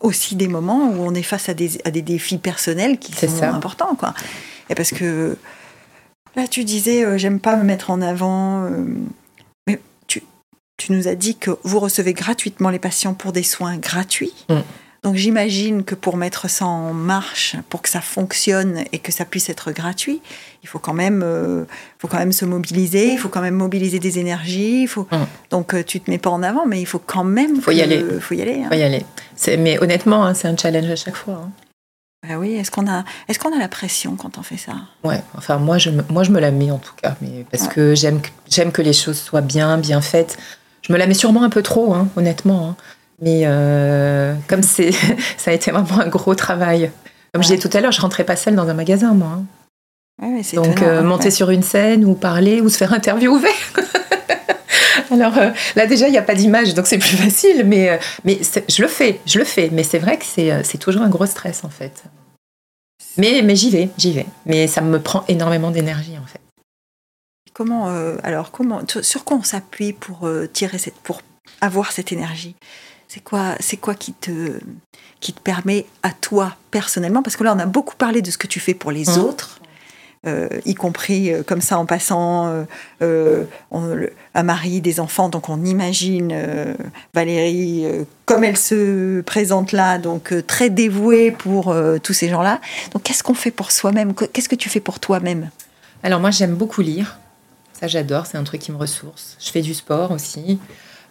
[0.00, 3.42] aussi des moments où on est face à des, à des défis personnels qui sont
[3.42, 4.12] importants quoi
[4.68, 5.36] et parce que
[6.36, 8.64] Là, tu disais, euh, j'aime pas me mettre en avant.
[8.64, 8.84] Euh,
[9.66, 10.22] mais tu,
[10.76, 14.34] tu, nous as dit que vous recevez gratuitement les patients pour des soins gratuits.
[14.48, 14.60] Mm.
[15.02, 19.24] Donc j'imagine que pour mettre ça en marche, pour que ça fonctionne et que ça
[19.24, 20.22] puisse être gratuit,
[20.62, 21.64] il faut quand même, euh,
[21.98, 24.82] faut quand même se mobiliser, il faut quand même mobiliser des énergies.
[24.82, 25.08] Il faut...
[25.10, 25.26] Mm.
[25.50, 27.60] Donc tu te mets pas en avant, mais il faut quand même.
[27.60, 28.04] Faut y aller.
[28.20, 28.62] Faut y aller.
[28.62, 28.68] Hein.
[28.70, 29.04] Faut y aller.
[29.58, 31.42] Mais honnêtement, hein, c'est un challenge à chaque fois.
[31.46, 31.50] Hein.
[32.28, 33.04] Bah oui, est-ce qu'on a,
[33.40, 34.72] qu'on a la pression quand on fait ça?
[35.02, 37.66] Ouais, enfin moi je, me, moi je me la mets en tout cas, mais parce
[37.66, 40.38] que j'aime, j'aime que les choses soient bien, bien faites.
[40.82, 42.68] Je me la mets sûrement un peu trop, hein, honnêtement.
[42.68, 42.76] Hein.
[43.20, 44.92] Mais euh, comme c'est,
[45.36, 46.92] ça a été vraiment un gros travail.
[47.32, 49.38] Comme je disais tout à l'heure, je rentrais pas seule dans un magasin, moi.
[49.38, 49.44] Hein.
[50.22, 53.50] Ouais, Donc euh, hein, monter sur une scène ou parler ou se faire interviewer.
[55.12, 57.98] Alors euh, là déjà, il n'y a pas d'image, donc c'est plus facile, mais, euh,
[58.24, 59.68] mais je le fais, je le fais.
[59.70, 62.04] Mais c'est vrai que c'est euh, toujours un gros stress en fait.
[63.18, 64.26] Mais, mais j'y vais, j'y vais.
[64.46, 66.40] Mais ça me prend énormément d'énergie en fait.
[67.52, 67.88] Comment,
[68.22, 71.20] alors, comment, sur quoi on s'appuie pour tirer cette, pour
[71.60, 72.56] avoir cette énergie?
[73.08, 74.58] C'est quoi, c'est quoi qui te,
[75.20, 77.22] qui te permet à toi personnellement?
[77.22, 79.18] Parce que là, on a beaucoup parlé de ce que tu fais pour les mmh.
[79.18, 79.60] autres.
[80.24, 82.64] Euh, y compris euh, comme ça en passant
[83.02, 83.44] euh,
[84.34, 85.28] un mari, des enfants.
[85.28, 86.32] Donc on imagine
[87.12, 87.84] Valérie
[88.24, 92.60] comme elle se présente là, donc très dévouée pour tous ces gens-là.
[92.92, 94.14] Donc qu'est-ce qu'on fait pour soi-même?
[94.14, 95.50] Qu'est-ce que tu fais pour toi-même?
[96.04, 97.18] Alors moi j'aime beaucoup lire.
[97.72, 99.36] Ça j'adore, c'est un truc qui me ressource.
[99.40, 100.60] Je fais du sport aussi.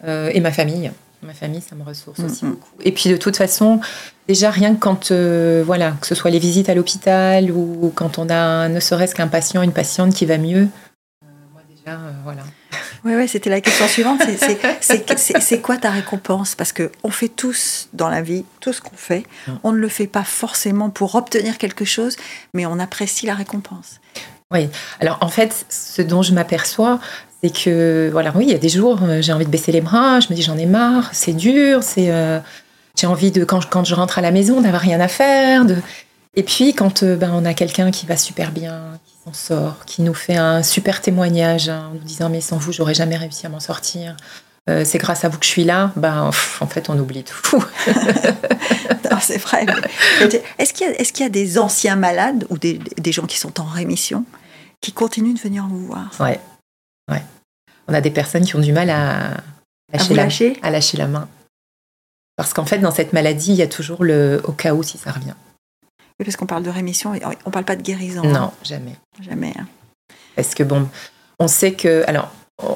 [0.07, 0.91] et ma famille.
[1.21, 2.69] Ma famille, ça me ressource aussi beaucoup.
[2.83, 3.79] Et puis de toute façon,
[4.31, 8.17] déjà rien que quand, euh, voilà, que ce soit les visites à l'hôpital ou quand
[8.17, 10.69] on a ne serait-ce qu'un patient, une patiente qui va mieux,
[11.23, 12.43] euh, moi déjà, euh, voilà.
[13.03, 14.21] Oui, ouais, c'était la question suivante.
[15.11, 16.55] C'est quoi ta récompense?
[16.55, 19.23] Parce que on fait tous dans la vie tout ce qu'on fait.
[19.63, 22.15] On ne le fait pas forcément pour obtenir quelque chose,
[22.53, 23.99] mais on apprécie la récompense.
[24.51, 24.69] Oui.
[25.01, 26.99] Alors en fait, ce dont je m'aperçois,
[27.43, 30.19] c'est que, voilà, oui, il y a des jours, j'ai envie de baisser les bras,
[30.19, 32.11] je me dis j'en ai marre, c'est dur, c'est,
[33.01, 35.65] j'ai envie de, quand je, quand je rentre à la maison, d'avoir rien à faire.
[35.65, 35.77] De...
[36.35, 39.85] Et puis, quand euh, ben, on a quelqu'un qui va super bien, qui s'en sort,
[39.85, 43.17] qui nous fait un super témoignage hein, en nous disant Mais sans vous, j'aurais jamais
[43.17, 44.15] réussi à m'en sortir.
[44.67, 45.91] c'est grâce à vous que je suis là.
[45.95, 47.63] Ben, en fait, on oublie tout.
[49.19, 49.65] c'est vrai.
[50.57, 53.37] Est-ce qu'il y, est qu'il y, a des anciens malades ou des, des gens qui
[53.37, 54.25] sont en rémission
[54.79, 56.09] qui continuent de venir vous voir?
[56.19, 56.39] Ouais,
[57.11, 57.23] Ouais.
[57.87, 59.37] On a des personnes qui ont du mal à
[59.91, 61.27] lâcher, la, à lâcher la main.
[62.43, 64.97] Parce qu'en fait, dans cette maladie, il y a toujours le au cas où si
[64.97, 65.33] ça revient.
[66.19, 68.23] Oui, parce qu'on parle de rémission, on ne parle pas de guérison.
[68.23, 68.51] Non, hein.
[68.63, 68.95] jamais.
[69.21, 69.53] Jamais.
[69.57, 69.65] Hein.
[70.35, 70.87] Parce que bon,
[71.39, 72.03] on sait que.
[72.07, 72.31] Alors,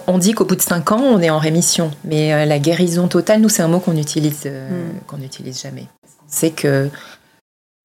[0.08, 1.92] on dit qu'au bout de 5 ans, on est en rémission.
[2.04, 5.00] Mais euh, la guérison totale, nous, c'est un mot qu'on utilise, euh, hmm.
[5.08, 5.88] qu'on n'utilise jamais.
[6.04, 6.90] On sait que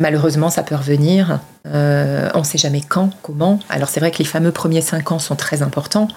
[0.00, 1.40] Malheureusement, ça peut revenir.
[1.66, 3.60] Euh, on ne sait jamais quand, comment.
[3.68, 6.08] Alors c'est vrai que les fameux premiers 5 ans sont très importants,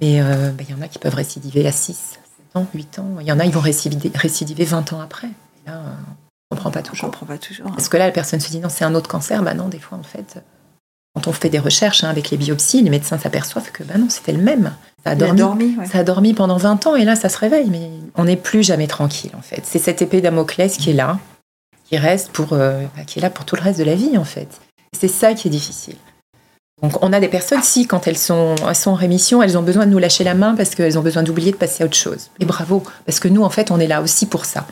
[0.00, 2.20] mais euh, bah, il y en a qui peuvent récidiver à 6, 7
[2.54, 3.16] ans, 8 ans.
[3.20, 5.28] Il y en a qui vont récidiver, récidiver 20 ans après.
[5.66, 5.94] là, euh,
[6.50, 7.08] on ne comprend pas toujours.
[7.08, 7.66] On comprend pas toujours.
[7.70, 9.42] Parce que là, la personne se dit non, c'est un autre cancer.
[9.42, 10.42] Bah non, des fois, en fait,
[11.14, 14.08] quand on fait des recherches hein, avec les biopsies, les médecins s'aperçoivent que bah non,
[14.08, 14.72] c'était le même.
[15.04, 17.68] Ça a dormi, ça a dormi pendant 20 ans et là, ça se réveille.
[17.70, 19.62] Mais on n'est plus jamais tranquille, en fait.
[19.64, 21.18] C'est cette épée Damoclès qui est là
[21.84, 24.18] qui reste pour, euh, bah, qui est là pour tout le reste de la vie
[24.18, 24.60] en fait.
[24.98, 25.96] C'est ça qui est difficile.
[26.82, 29.86] Donc on a des personnes, si quand elles sont, sont en rémission, elles ont besoin
[29.86, 32.30] de nous lâcher la main parce qu'elles ont besoin d'oublier de passer à autre chose.
[32.40, 34.66] Et bravo, parce que nous en fait on est là aussi pour ça.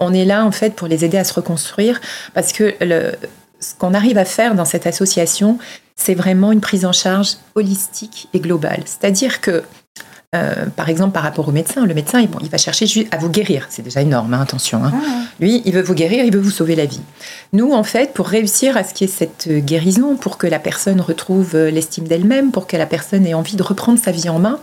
[0.00, 2.00] On est là en fait pour les aider à se reconstruire
[2.34, 3.12] parce que le,
[3.60, 5.58] ce qu'on arrive à faire dans cette association,
[5.96, 8.82] c'est vraiment une prise en charge holistique et globale.
[8.84, 9.64] C'est-à-dire que
[10.36, 13.28] euh, par exemple, par rapport au médecin, le médecin, il, il va chercher à vous
[13.28, 13.66] guérir.
[13.70, 14.84] C'est déjà énorme, hein, attention.
[14.84, 14.92] Hein.
[14.94, 15.22] Ah.
[15.40, 17.00] Lui, il veut vous guérir, il veut vous sauver la vie.
[17.52, 20.58] Nous, en fait, pour réussir à ce qu'il y ait cette guérison, pour que la
[20.58, 24.28] personne retrouve euh, l'estime d'elle-même, pour que la personne ait envie de reprendre sa vie
[24.28, 24.60] en main,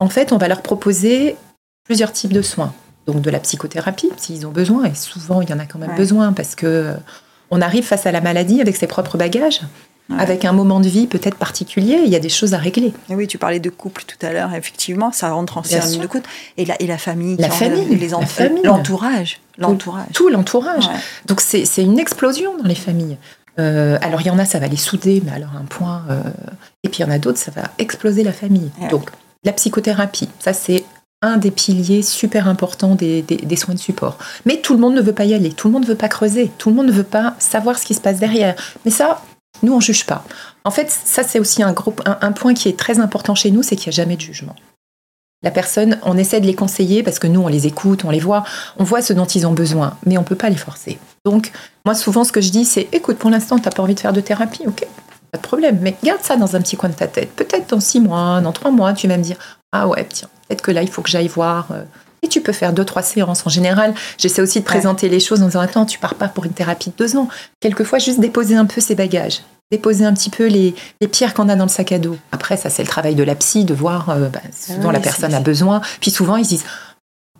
[0.00, 1.36] en fait, on va leur proposer
[1.84, 2.74] plusieurs types de soins.
[3.06, 5.94] Donc de la psychothérapie, s'ils ont besoin, et souvent il y en a quand même
[5.94, 6.94] besoin, parce que euh,
[7.50, 9.60] on arrive face à la maladie avec ses propres bagages
[10.18, 12.92] avec un moment de vie peut-être particulier, il y a des choses à régler.
[13.08, 16.28] oui, tu parlais de couple tout à l'heure, effectivement, ça rentre en service de couple.
[16.56, 20.06] Et la, et la famille, la famille, les enfants, l'entourage, l'entourage.
[20.12, 20.88] Tout, l'entourage.
[21.26, 23.16] Donc c'est une explosion dans les familles.
[23.58, 26.02] Euh, alors il y en a, ça va les souder, mais alors un point.
[26.10, 26.22] Euh,
[26.82, 28.70] et puis il y en a d'autres, ça va exploser la famille.
[28.90, 29.10] Donc
[29.44, 30.84] la psychothérapie, ça c'est
[31.22, 34.18] un des piliers super importants des, des, soins de support.
[34.44, 36.08] Mais tout le monde ne veut pas y aller, tout le monde ne veut pas
[36.08, 38.54] creuser, tout le monde ne veut pas savoir ce qui se passe derrière.
[38.84, 39.22] Mais ça,
[39.64, 40.24] nous, on juge pas.
[40.64, 43.62] En fait, ça, c'est aussi un, groupe, un, point qui est très important chez nous,
[43.62, 44.54] c'est qu'il n'y a jamais de jugement.
[45.42, 48.20] La personne, on essaie de les conseiller parce que nous, on les écoute, on les
[48.20, 48.44] voit,
[48.78, 50.98] on voit ce dont ils ont besoin, mais on ne peut pas les forcer.
[51.26, 51.52] Donc,
[51.84, 54.00] moi, souvent, ce que je dis, c'est écoute, pour l'instant, tu n'as pas envie de
[54.00, 54.86] faire de thérapie, ok,
[55.32, 57.30] pas de problème, mais garde ça dans un petit coin de ta tête.
[57.34, 59.36] Peut-être dans six mois, dans trois mois, tu vas me dire
[59.72, 61.66] ah ouais, tiens, peut-être que là, il faut que j'aille voir.
[61.72, 61.82] Euh,
[62.22, 63.46] et tu peux faire deux, trois séances.
[63.46, 66.44] En général, j'essaie aussi de présenter les choses en disant Attends, tu pars pas pour
[66.44, 67.28] une thérapie de deux ans.
[67.60, 70.74] Quelquefois, juste déposer un peu ses bagages déposer un petit peu les,
[71.10, 72.16] pierres qu'on a dans le sac à dos.
[72.32, 75.00] Après, ça, c'est le travail de la psy, de voir euh, bah, ce dont la
[75.00, 75.80] personne a besoin.
[76.00, 76.64] Puis souvent, ils disent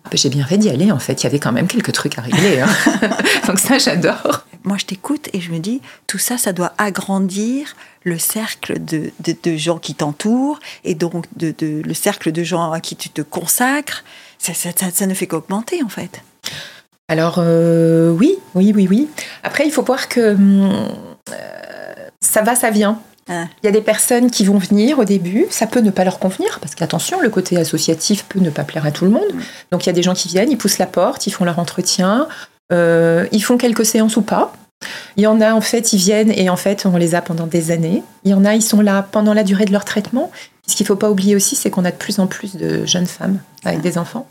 [0.03, 1.21] ah, bah, J'ai bien fait d'y aller, en fait.
[1.21, 2.61] Il y avait quand même quelques trucs à régler.
[2.61, 2.69] Hein.
[3.47, 4.45] Donc, ça, j'adore.
[4.63, 9.11] moi, je t'écoute et je me dis, tout ça, ça doit agrandir le cercle de,
[9.19, 13.09] de, gens qui t'entourent et donc de, de, le cercle de gens à qui tu
[13.09, 14.03] te consacres.
[14.37, 16.21] Ça, ça, ça, ne fait qu'augmenter, en fait.
[17.07, 19.07] Alors, euh, oui, oui, oui, oui.
[19.43, 20.87] Après, il faut voir que hum,
[22.35, 22.99] ça va, ça vient.
[23.29, 23.45] Ah.
[23.63, 26.19] Il y a des personnes qui vont venir au début, ça peut ne pas leur
[26.19, 29.33] convenir, parce qu'attention, le côté associatif peut ne pas plaire à tout le monde.
[29.33, 29.39] Mm.
[29.71, 31.59] Donc il y a des gens qui viennent, ils poussent la porte, ils font leur
[31.59, 32.27] entretien,
[32.73, 34.51] euh, ils font quelques séances ou pas.
[35.15, 37.47] Il y en a, en fait, ils viennent et en fait, on les a pendant
[37.47, 38.03] des années.
[38.25, 40.29] Il y en a, ils sont là pendant la durée de leur traitement.
[40.67, 42.85] Ce qu'il ne faut pas oublier aussi, c'est qu'on a de plus en plus de
[42.85, 44.27] jeunes femmes avec des enfants.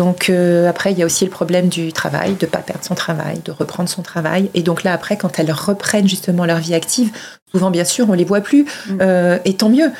[0.00, 2.84] Donc euh, après, il y a aussi le problème du travail, de ne pas perdre
[2.84, 4.50] son travail, de reprendre son travail.
[4.54, 7.10] Et donc là, après, quand elles reprennent justement leur vie active,
[7.52, 8.64] souvent, bien sûr, on les voit plus.
[8.88, 8.98] Mm.
[9.00, 9.90] Euh, et tant mieux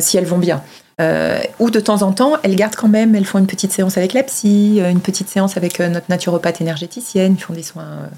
[0.00, 0.62] si elles vont bien.
[1.00, 3.96] Euh, ou de temps en temps, elles gardent quand même, elles font une petite séance
[3.96, 7.62] avec la psy, euh, une petite séance avec euh, notre naturopathe énergéticienne, ils font des
[7.62, 8.08] soins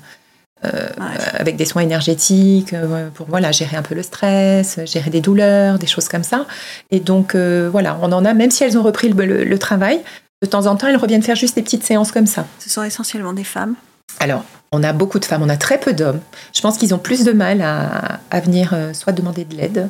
[1.34, 2.74] avec des soins énergétiques
[3.12, 6.46] pour voilà gérer un peu le stress, gérer des douleurs, des choses comme ça.
[6.90, 10.00] Et donc voilà, on en a, même si elles ont repris le, travail,
[10.44, 12.46] de temps en temps, elles reviennent faire juste des petites séances comme ça.
[12.58, 13.74] Ce sont essentiellement des femmes
[14.20, 16.20] alors, on a beaucoup de femmes, on a très peu d'hommes.
[16.54, 19.88] Je pense qu'ils ont plus de mal à, à venir soit demander de l'aide,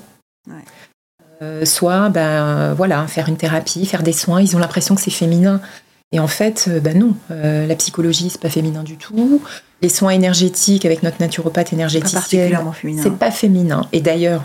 [1.43, 4.41] euh, soit ben, voilà, faire une thérapie, faire des soins.
[4.41, 5.61] Ils ont l'impression que c'est féminin.
[6.13, 9.43] Et en fait, euh, ben non, euh, la psychologie, c'est pas féminin du tout.
[9.83, 12.57] Les soins énergétiques avec notre naturopathe énergéticienne,
[13.03, 13.87] c'est pas féminin.
[13.93, 14.45] Et d'ailleurs,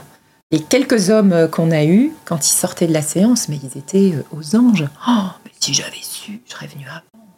[0.52, 4.16] les quelques hommes qu'on a eus, quand ils sortaient de la séance, mais ils étaient
[4.32, 4.88] aux anges.
[5.08, 5.28] Oh,
[5.60, 7.30] si j'avais su, je serais venue avant.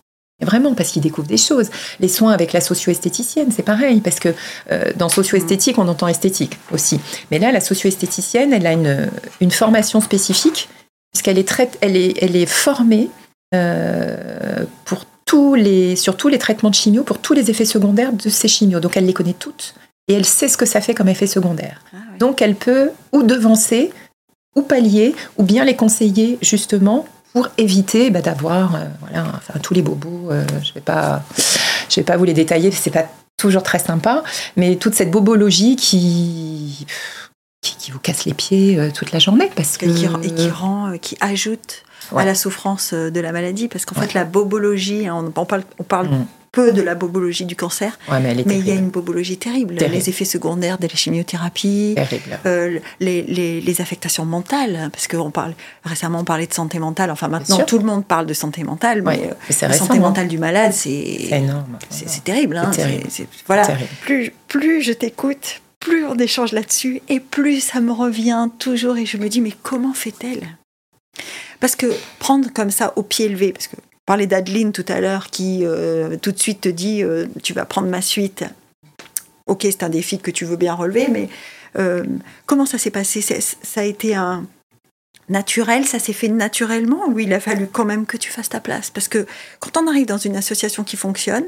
[0.42, 1.70] Vraiment, parce qu'ils découvrent des choses.
[2.00, 4.34] Les soins avec la socio-esthéticienne, c'est pareil, parce que
[4.72, 7.00] euh, dans socio-esthétique, on entend esthétique aussi.
[7.30, 10.68] Mais là, la socio-esthéticienne, elle a une, une formation spécifique,
[11.12, 13.10] puisqu'elle est, elle est, elle est formée
[13.54, 18.12] euh, pour tous les, sur tous les traitements de chimio, pour tous les effets secondaires
[18.12, 18.80] de ces chimios.
[18.80, 19.76] Donc, elle les connaît toutes,
[20.08, 21.84] et elle sait ce que ça fait comme effet secondaire.
[21.94, 23.92] Ah Donc, elle peut ou devancer,
[24.56, 29.74] ou pallier, ou bien les conseiller, justement, pour éviter bah, d'avoir euh, voilà, enfin, tous
[29.74, 30.32] les bobos.
[30.32, 31.24] Euh, je ne vais, pas,
[31.89, 33.06] je vais pas vous les détailler, c'est pas
[33.38, 34.24] toujours très sympa,
[34.58, 36.86] mais toute cette bobologie qui,
[37.62, 39.50] qui, vous casse les pieds euh, toute la journée.
[39.56, 39.86] Parce que...
[39.86, 41.84] Et qui, rend, qui ajoute
[42.15, 45.84] à la souffrance de la maladie, parce qu'en fait, la bobologie, on, on parle, on
[45.84, 49.76] parle mm peu de la bobologie du cancer, mais, il y a une bobologie terrible.
[49.76, 51.96] Les effets secondaires de la chimiothérapie,
[52.46, 55.54] euh, les, affectations mentales, hein, parce qu'on parle
[55.86, 57.10] récemment on parlait de santé mentale.
[57.10, 60.02] Enfin maintenant tout le monde parle de santé mentale, mais euh, la santé hein.
[60.02, 61.78] mentale du malade c'est énorme.
[61.90, 62.58] C'est terrible.
[62.58, 62.72] Hein,
[63.48, 63.68] voilà.
[64.02, 69.06] Plus plus je t'écoute, plus on échange là-dessus, et plus ça me revient toujours, et
[69.06, 70.58] je me dis mais comment fait-elle?
[71.62, 71.88] Parce que
[72.20, 76.18] prendre comme ça au pied levé, parce que parlais d'Adeline tout à l'heure qui euh,
[76.18, 78.44] tout de suite te dit euh, tu vas prendre ma suite.
[79.48, 81.30] Ok, c'est un défi que tu veux bien relever, mais
[81.78, 82.04] euh,
[82.46, 83.22] comment ça s'est passé?
[83.22, 84.46] Ça a été un
[85.30, 87.08] naturel, ça s'est fait naturellement?
[87.10, 88.90] Ou il a fallu quand même que tu fasses ta place?
[88.90, 89.26] Parce que
[89.60, 91.46] quand on arrive dans une association qui fonctionne,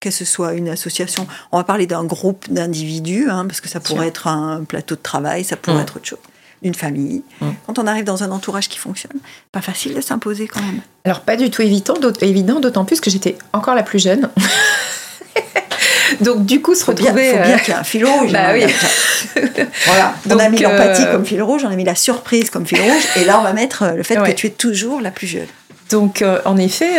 [0.00, 3.80] que ce soit une association, on va parler d'un groupe d'individus, hein, parce que ça
[3.80, 6.18] pourrait être un plateau de travail, ça pourrait être autre chose
[6.64, 7.22] une famille.
[7.40, 7.50] Mm.
[7.66, 9.20] Quand on arrive dans un entourage qui fonctionne,
[9.52, 10.80] pas facile de s'imposer quand même.
[11.04, 14.30] Alors pas du tout évident, évident d'autant plus que j'étais encore la plus jeune.
[16.20, 17.30] Donc du coup, se retrouver...
[17.30, 18.32] Il faut bien qu'il y ait un fil rouge.
[18.32, 19.42] bah hein, oui.
[19.86, 20.14] voilà.
[20.30, 22.80] on a mis l'empathie euh, comme fil rouge, on a mis la surprise comme fil
[22.80, 25.26] rouge, et là on va mettre euh, le fait que tu es toujours la plus
[25.26, 25.46] jeune.
[25.90, 26.98] Donc euh, en effet,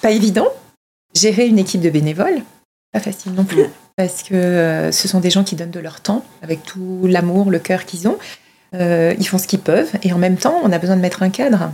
[0.00, 0.48] pas évident.
[1.14, 2.42] Gérer une équipe de bénévoles,
[2.92, 3.66] pas facile non plus.
[3.96, 7.60] Parce que ce sont des gens qui donnent de leur temps, avec tout l'amour, le
[7.60, 8.18] cœur qu'ils ont.
[8.74, 11.22] Euh, ils font ce qu'ils peuvent, et en même temps, on a besoin de mettre
[11.22, 11.70] un cadre.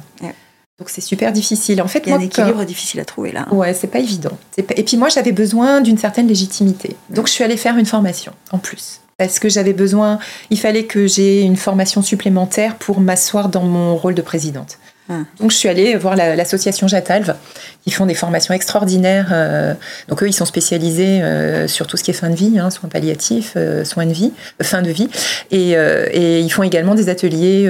[0.79, 1.83] Donc c'est super difficile.
[1.83, 3.47] En fait, il y a un équilibre difficile à trouver là.
[3.53, 4.37] Ouais, c'est pas évident.
[4.57, 6.97] Et puis moi, j'avais besoin d'une certaine légitimité.
[7.11, 9.01] Donc je suis allée faire une formation en plus.
[9.19, 13.95] Parce que j'avais besoin, il fallait que j'ai une formation supplémentaire pour m'asseoir dans mon
[13.95, 14.79] rôle de présidente.
[15.11, 15.27] Hum.
[15.41, 17.35] Donc je suis allée voir l'association Jatalve,
[17.83, 19.31] qui font des formations extraordinaires.
[19.33, 19.75] Euh,
[20.09, 22.71] donc eux, ils sont spécialisés euh, sur tout ce qui est fin de vie, hein,
[22.71, 25.09] soins palliatifs, euh, soins de vie, fin de vie,
[25.51, 27.69] et, et, ils font également des ateliers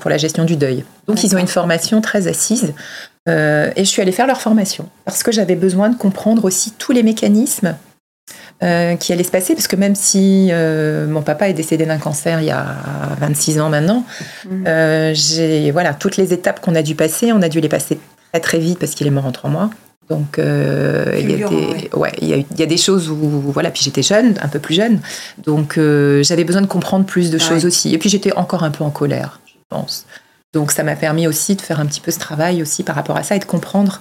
[0.00, 0.84] pour la gestion du deuil.
[1.06, 2.72] Donc ils ont une formation très assise.
[3.28, 6.92] et je suis allée faire leur formation parce que j'avais besoin de comprendre aussi tous
[6.92, 7.76] les mécanismes
[8.64, 11.98] euh, qui allait se passer, parce que même si euh, mon papa est décédé d'un
[11.98, 12.64] cancer il y a
[13.20, 14.04] 26 ans maintenant,
[14.48, 14.64] mhm.
[14.66, 17.98] euh, j'ai voilà toutes les étapes qu'on a dû passer, on a dû les passer
[18.32, 19.68] très très vite parce qu'il est mort en trois mois.
[20.08, 23.16] Donc il, y a des, ouais, il, y a, des choses où
[23.52, 25.00] voilà, puis j'étais jeune, un peu plus jeune,
[25.44, 25.78] donc
[26.22, 27.94] j'avais besoin de comprendre plus de choses aussi.
[27.94, 30.06] Et puis j'étais encore un peu en colère, je pense.
[30.54, 33.16] Donc ça m'a permis aussi de faire un petit peu ce travail aussi par rapport
[33.16, 34.00] à ça et de comprendre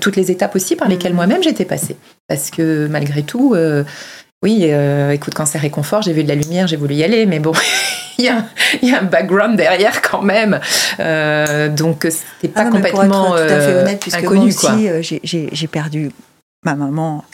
[0.00, 1.16] toutes les étapes aussi par lesquelles mm.
[1.16, 1.96] moi-même j'étais passée.
[2.28, 3.84] Parce que malgré tout, euh,
[4.42, 7.26] oui, euh, écoute, cancer et confort, j'ai vu de la lumière, j'ai voulu y aller,
[7.26, 7.52] mais bon,
[8.18, 8.46] il, y a,
[8.82, 10.60] y, a, un background derrière quand même.
[11.00, 15.50] Euh, donc, c'était pas ah complètement pour être tout à fait honnête, puisque moi aussi,
[15.52, 16.10] j'ai perdu
[16.64, 17.24] ma maman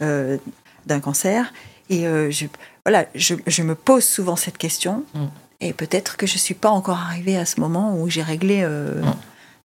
[0.00, 1.52] d'un cancer.
[1.90, 2.46] Et je,
[2.84, 5.04] voilà, je, je, me pose souvent cette question.
[5.14, 5.24] Mm.
[5.60, 8.64] Et peut-être que je ne suis pas encore arrivée à ce moment où j'ai réglé
[8.64, 9.12] mm.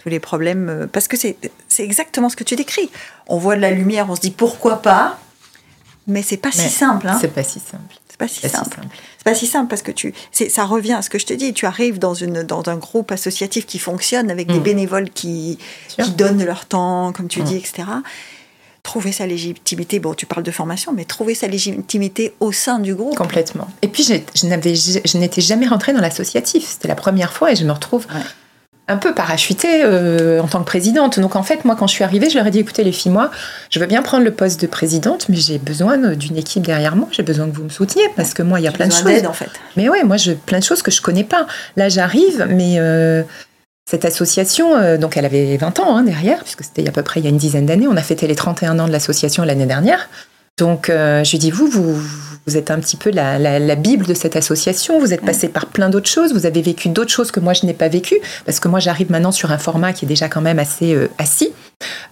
[0.01, 0.89] Tous les problèmes.
[0.93, 1.37] Parce que c'est
[1.79, 2.91] exactement ce que tu décris.
[3.29, 5.19] On voit de la lumière, on se dit pourquoi pas
[6.11, 7.07] mais c'est pas si simple.
[7.09, 7.19] Hein.
[7.21, 7.95] C'est pas si simple.
[8.09, 8.81] C'est pas si simple.
[9.17, 11.53] C'est pas si simple parce que tu, ça revient à ce que je te dis.
[11.53, 14.63] Tu arrives dans une dans un groupe associatif qui fonctionne avec des mm.
[14.63, 17.45] bénévoles qui qui donnent leur temps, comme tu mm.
[17.45, 17.85] dis, etc.
[18.83, 20.01] Trouver sa légitimité.
[20.01, 23.17] Bon, tu parles de formation, mais trouver sa légitimité au sein du groupe.
[23.17, 23.69] Complètement.
[23.83, 26.67] Et puis je n'étais jamais rentrée dans l'associatif.
[26.67, 28.07] C'était la première fois et je me retrouve
[28.91, 31.21] un peu parachutée euh, en tant que présidente.
[31.21, 33.13] Donc en fait, moi, quand je suis arrivée, je leur ai dit écoutez, les filles,
[33.13, 33.31] moi,
[33.71, 37.09] je veux bien prendre le poste de présidente, mais j'ai besoin d'une équipe derrière moi.
[37.13, 39.25] J'ai besoin que vous me souteniez parce que moi, il y a plein de choses.
[39.27, 39.51] en fait.
[39.77, 41.47] Mais ouais, moi, je, plein de choses que je connais pas.
[41.77, 43.23] Là, j'arrive, mais euh,
[43.89, 47.21] cette association, euh, donc elle avait 20 ans hein, derrière, puisque c'était à peu près
[47.21, 47.87] il y a une dizaine d'années.
[47.89, 50.09] On a fêté les 31 ans de l'association l'année dernière.
[50.59, 52.03] Donc, je lui dis vous, vous
[52.47, 54.99] vous êtes un petit peu la, Bible de cette association.
[54.99, 56.33] Vous êtes passé par plein d'autres choses.
[56.33, 58.17] Vous avez vécu d'autres choses que moi, je n'ai pas vécu.
[58.45, 61.09] Parce que moi, j'arrive maintenant sur un format qui est déjà quand même assez euh,
[61.19, 61.53] assis.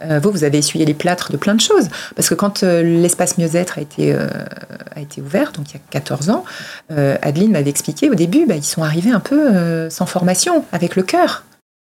[0.02, 1.88] Euh, vous, vous avez essuyé les plâtres de plein de choses.
[2.14, 5.82] Parce que quand euh, l'espace mieux-être a, été a été ouvert, donc il y a
[5.90, 6.44] 14 ans,
[6.90, 11.02] Adeline m'avait expliqué au début, bah, ils sont arrivés un peu sans formation, avec le
[11.02, 11.44] cœur.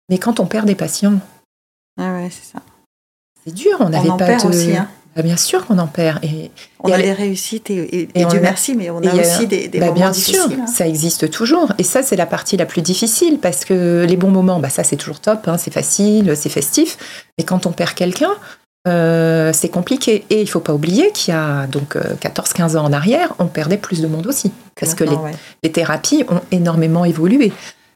[0.10, 1.20] Mais quand on perd des patients.
[2.00, 2.60] Ah ouais, c'est ça.
[3.46, 4.48] C'est dur, on n'avait pas de...
[4.48, 4.90] aussi, hein.
[5.20, 6.24] Bah, bien sûr qu'on en perd.
[6.24, 6.50] Et,
[6.80, 10.00] on a des réussites et, Dieu merci, mais on a aussi des, des bah, moments
[10.00, 10.36] bien difficiles.
[10.36, 10.66] Sûr, hein.
[10.66, 11.74] ça existe toujours.
[11.78, 14.86] Et ça, c'est la partie la plus difficile parce que les bons moments, bah, ça
[14.86, 16.98] c'est toujours top, hein, c'est facile, c'est festif.
[17.38, 18.32] Mais quand on perd quelqu'un,
[18.88, 20.24] euh, c'est compliqué.
[20.30, 23.48] Et il faut pas oublier qu'il y a donc 14-15 euh, ans en arrière, on
[23.48, 24.54] perdait plus de monde aussi.
[24.80, 25.04] Parce que
[25.64, 27.52] les, thérapies ont énormément évolué.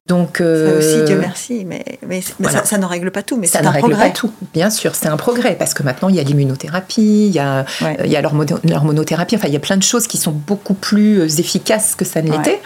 [0.08, 3.62] Donc, euh, ça aussi, Dieu merci, mais, mais, ça, ne règle pas tout, mais ça
[3.62, 4.34] ne règle pas tout.
[4.54, 7.66] Bien sûr, c'est un progrès parce que maintenant il y a l'immunothérapie, il y a,
[8.04, 11.22] il y a l'hormonothérapie, enfin il y a plein de choses qui sont beaucoup plus
[11.22, 12.62] euh, efficaces que ça ne l'était.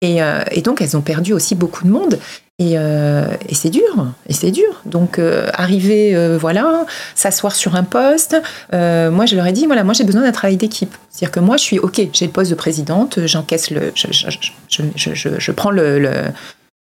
[0.00, 2.18] Et, euh, et, donc elles ont perdu aussi beaucoup de monde.
[2.58, 4.82] Et, et c'est dur, et c'est dur.
[4.84, 5.18] Donc
[5.54, 6.84] arriver, voilà,
[7.16, 8.36] s'asseoir sur un poste.
[8.70, 10.94] moi, je leur ai dit, voilà, moi j'ai besoin d'un travail d'équipe.
[11.10, 14.82] C'est-à-dire que moi, je suis ok, j'ai le poste de présidente, j'encaisse le, je, je,
[14.94, 16.32] je, je, prends le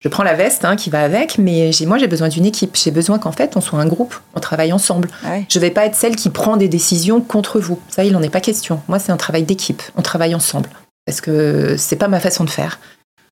[0.01, 2.77] je prends la veste hein, qui va avec, mais moi j'ai besoin d'une équipe.
[2.77, 5.09] J'ai besoin qu'en fait on soit un groupe, on travaille ensemble.
[5.25, 7.81] Ah je ne vais pas être celle qui prend des décisions contre vous.
[7.89, 8.81] Ça, il n'en est pas question.
[8.87, 9.83] Moi, c'est un travail d'équipe.
[9.97, 10.71] On travaille ensemble
[11.05, 12.79] parce que c'est pas ma façon de faire.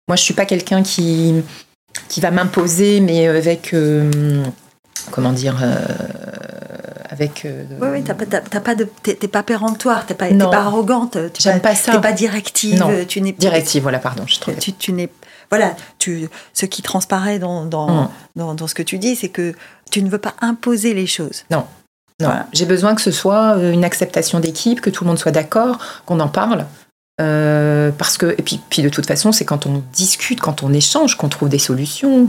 [0.08, 1.34] Moi, je suis pas quelqu'un qui
[2.08, 4.44] qui va m'imposer, mais avec euh,
[5.10, 5.58] comment dire.
[5.62, 5.76] Euh,
[7.08, 7.44] avec.
[7.44, 8.26] Euh, oui, oui, t'as pas,
[8.60, 11.92] pas de, t'es, pas péremptoire, t'es pas, pas arrogante, J'aime pas, ça.
[11.92, 14.56] T'es pas directive, tu n'es directive, voilà, pardon, je trouve.
[14.56, 15.08] Tu, tu n'es
[15.50, 18.08] voilà, tu, ce qui transparaît dans, dans, mm.
[18.36, 19.54] dans, dans ce que tu dis, c'est que
[19.90, 21.44] tu ne veux pas imposer les choses.
[21.50, 21.66] Non.
[22.18, 25.32] Non, j'ai besoin que ce soit euh, une acceptation d'équipe, que tout le monde soit
[25.32, 26.64] d'accord, qu'on en parle.
[27.18, 30.72] Euh, parce que et puis, puis de toute façon, c'est quand on discute, quand on
[30.74, 32.26] échange, qu'on trouve des solutions.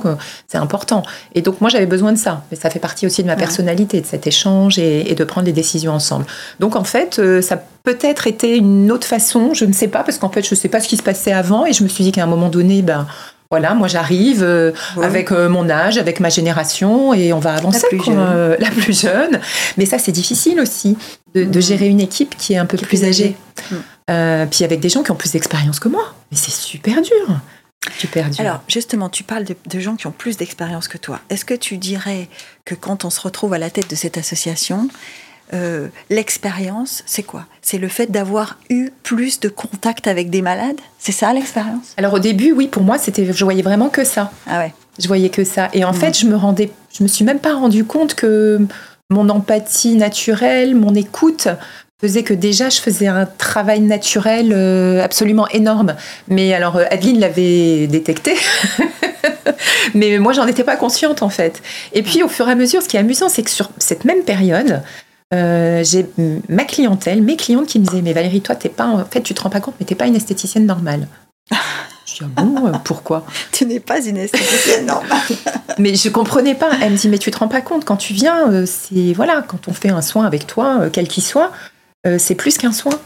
[0.48, 1.04] C'est important.
[1.36, 2.44] Et donc moi, j'avais besoin de ça.
[2.50, 5.52] Mais ça fait partie aussi de ma personnalité, de cet échange et, de prendre des
[5.52, 6.26] décisions ensemble.
[6.60, 9.54] Donc en fait, euh, ça peut-être été une autre façon.
[9.54, 11.34] Je ne sais pas parce qu'en fait, je ne sais pas ce qui se passait
[11.34, 11.66] avant.
[11.66, 13.08] Et je me suis dit qu'à un moment donné, ben
[13.52, 14.72] voilà, moi j'arrive euh,
[15.02, 17.88] avec mon âge, avec ma génération, et on va avancer.
[17.92, 18.56] La plus, jeune.
[18.60, 19.40] la plus jeune.
[19.78, 20.98] Mais ça, c'est difficile aussi
[21.34, 23.36] de, gérer une équipe qui est un peu plus, âgée.
[23.70, 23.76] Mm.
[24.10, 26.14] Euh, puis avec des gens qui ont plus d'expérience que moi.
[26.32, 27.40] Mais c'est super dur.
[27.98, 28.42] Super dur.
[28.42, 31.20] Alors, justement, tu parles de, gens qui ont plus d'expérience que toi.
[31.30, 32.30] Est-ce que tu dirais
[32.66, 34.90] que quand on se retrouve à la tête de cette association,
[35.54, 37.46] euh, l'expérience, c'est quoi?
[37.62, 40.80] C'est le fait d'avoir eu plus de contact avec des malades?
[41.00, 41.94] C'est ça l'expérience?
[41.98, 44.32] Alors au début, oui, pour moi, c'était, je voyais vraiment que ça.
[44.48, 44.74] Ah ouais.
[45.00, 45.70] Je voyais que ça.
[45.74, 45.96] Et en mmh.
[45.96, 48.60] fait, je me rendais, je me suis même pas rendu compte que
[49.10, 51.48] mon empathie naturelle, mon écoute
[52.00, 55.96] faisait que déjà je faisais un travail naturel euh, absolument énorme.
[56.28, 58.36] Mais alors euh, Adeline l'avait détecté,
[59.96, 61.62] mais moi j'en étais pas consciente en fait.
[61.94, 64.06] Et puis au fur et à mesure, ce qui est amusant, c'est que sur cette
[64.06, 64.84] même période,
[65.34, 66.06] euh, j'ai
[66.50, 69.34] ma clientèle, mes clientes qui me disaient mais Valérie, toi t'es pas, en fait tu
[69.34, 71.08] te rends pas compte, mais t'es pas une esthéticienne normale.
[72.06, 73.26] Je dis ah bon, pourquoi?
[73.52, 75.20] Tu n'es pas une esthéticienne normale.
[75.80, 76.70] mais je comprenais pas.
[76.80, 79.68] Elle me dit mais tu te rends pas compte quand tu viens, c'est voilà, quand
[79.68, 81.52] on fait un soin avec toi, quel qu'il soit,
[82.06, 83.00] euh, c'est plus qu'un soin.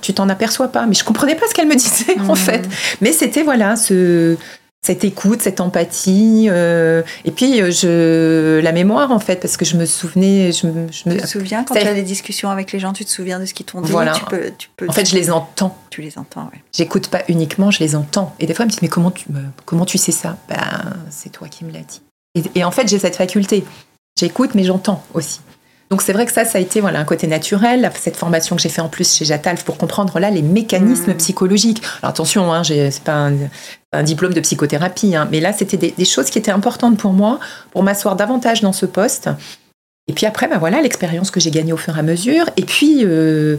[0.00, 0.86] Tu t'en aperçois pas.
[0.86, 2.36] Mais je comprenais pas ce qu'elle me disait, en mmh.
[2.36, 2.68] fait.
[3.00, 4.36] Mais c'était, voilà, ce,
[4.84, 9.64] cette écoute, cette empathie, euh, et puis euh, je la mémoire en fait, parce que
[9.64, 12.50] je me souvenais, je, me, je me Tu te souviens quand tu as des discussions
[12.50, 13.90] avec les gens, tu te souviens de ce qu'ils t'ont dit?
[13.90, 14.12] Voilà.
[14.12, 15.74] Tu peux, tu peux, en fait, je les entends.
[15.88, 16.58] Tu les entends, oui.
[16.70, 18.34] J'écoute pas uniquement, je les entends.
[18.40, 20.36] Et des fois, ils me disent mais comment tu me, comment tu sais ça?
[20.50, 20.58] Ben
[21.08, 22.02] c'est toi qui me l'as dit.
[22.34, 23.64] Et, et en fait, j'ai cette faculté.
[24.20, 25.40] J'écoute, mais j'entends aussi.
[25.94, 28.62] Donc c'est vrai que ça, ça a été voilà, un côté naturel, cette formation que
[28.62, 31.18] j'ai fait en plus chez Jatalf pour comprendre là les mécanismes Mmh.
[31.18, 31.82] psychologiques.
[32.02, 33.34] Alors attention, hein, j'ai- c'est pas un,
[33.92, 37.12] un diplôme de psychothérapie, hein, mais là c'était des, des choses qui étaient importantes pour
[37.12, 37.38] moi,
[37.70, 39.30] pour m'asseoir davantage dans ce poste.
[40.08, 42.62] Et puis après, bah voilà, l'expérience que j'ai gagnée au fur et à mesure, et
[42.64, 43.58] puis euh,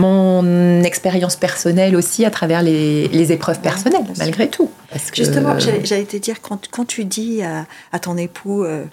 [0.00, 4.68] mon expérience personnelle aussi à travers les, les épreuves Ouais, personnelles, malgré tout.
[4.90, 8.84] Parce Justement, j'allais j'allais te dire, quand, quand tu dis à, à ton époux, euh,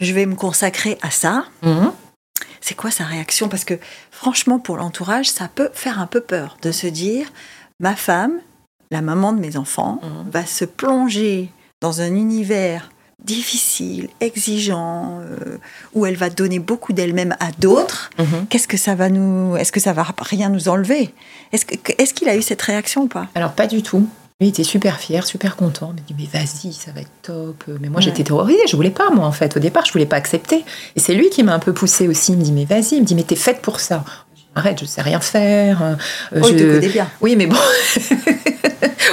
[0.00, 1.92] je vais me consacrer à ça, Mhm.
[2.60, 3.48] c'est quoi sa réaction?
[3.48, 3.74] Parce que
[4.10, 7.26] franchement, pour l'entourage, ça peut faire un peu peur de se dire,
[7.80, 8.34] ma femme,
[8.90, 10.30] la maman de mes enfants, Mhm.
[10.30, 12.90] va se plonger dans un univers
[13.24, 15.58] difficile, exigeant, euh,
[15.92, 18.10] où elle va donner beaucoup d'elle-même à d'autres.
[18.18, 18.46] Mhm.
[18.48, 21.12] Qu'est-ce que ça va nous Est-ce que ça va rien nous enlever?
[21.52, 23.26] Est-ce que- est-ce qu'il a eu cette réaction ou pas?
[23.34, 24.08] Alors pas du tout.
[24.40, 25.92] Lui il était super fier, super content.
[25.96, 27.64] Il me dit mais vas-y, ça va être top.
[27.80, 28.02] Mais moi Ouais.
[28.02, 29.56] j'étais terrorisée, je voulais pas moi en fait.
[29.56, 30.64] Au départ, je voulais pas accepter.
[30.94, 32.32] Et c'est lui qui m'a un peu poussée aussi.
[32.32, 34.04] Il me dit mais vas-y, il me dit mais t'es faite pour ça.
[34.54, 35.82] Arrête, je sais rien faire.
[35.82, 35.94] Euh,
[36.36, 37.08] Oh, te je- connaît bien.
[37.20, 37.56] Oui, mais bon,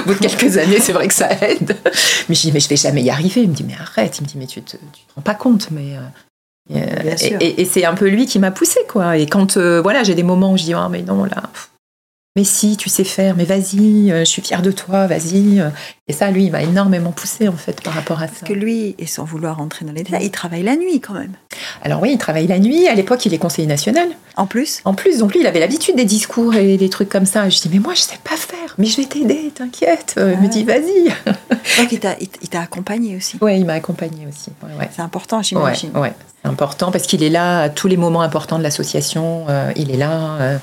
[0.01, 1.75] au bout de quelques années, c'est vrai que ça aide.
[2.29, 3.41] Mais je dis, mais je vais jamais y arriver.
[3.41, 4.17] Il me dit, mais arrête.
[4.19, 5.69] Il me dit, mais tu te, tu te rends pas compte.
[5.71, 9.17] Mais euh, et, et- et c'est un peu lui qui m'a poussé, quoi.
[9.17, 11.69] Et quand, euh, voilà, j'ai des moments où je dis, oh, mais non, là, pff,
[12.35, 15.63] mais si, tu sais faire, mais vas-y, euh, je suis fière de toi, vas-y.
[16.07, 18.33] Et ça, lui, il m'a énormément poussé, en fait, par rapport à ça.
[18.41, 21.13] Parce que lui, et sans vouloir rentrer dans les détails, il travaille la nuit quand
[21.13, 21.31] même.
[21.81, 22.87] Alors oui, il travaille la nuit.
[22.89, 24.09] À l'époque, il est conseiller national.
[24.35, 27.25] En plus, En plus, donc lui, il avait l'habitude des discours et des trucs comme
[27.25, 27.47] ça.
[27.49, 28.75] Je dis, mais moi, je sais pas faire.
[28.77, 30.15] Mais je vais t'aider, t'inquiète.
[30.17, 30.49] Euh, Il me Ah.
[30.49, 31.05] dit, vas-y.
[31.79, 33.37] donc il t'a accompagné aussi.
[33.41, 34.51] Ouais, il m'a accompagné aussi.
[34.61, 34.89] Ouais, ouais.
[34.93, 35.91] C'est important, j'imagine.
[35.97, 36.11] ouais.
[36.43, 39.45] c'est important parce qu'il est là à tous les moments importants de l'association.
[39.47, 40.37] euh, il est là.
[40.41, 40.57] euh,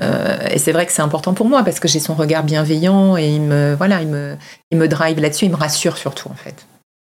[0.00, 3.16] euh, et c'est vrai que c'est important pour moi parce que j'ai son regard bienveillant
[3.16, 4.36] et il me, voilà, il me,
[4.70, 5.44] il me drive là-dessus.
[5.46, 6.66] Il me rassure surtout, en fait.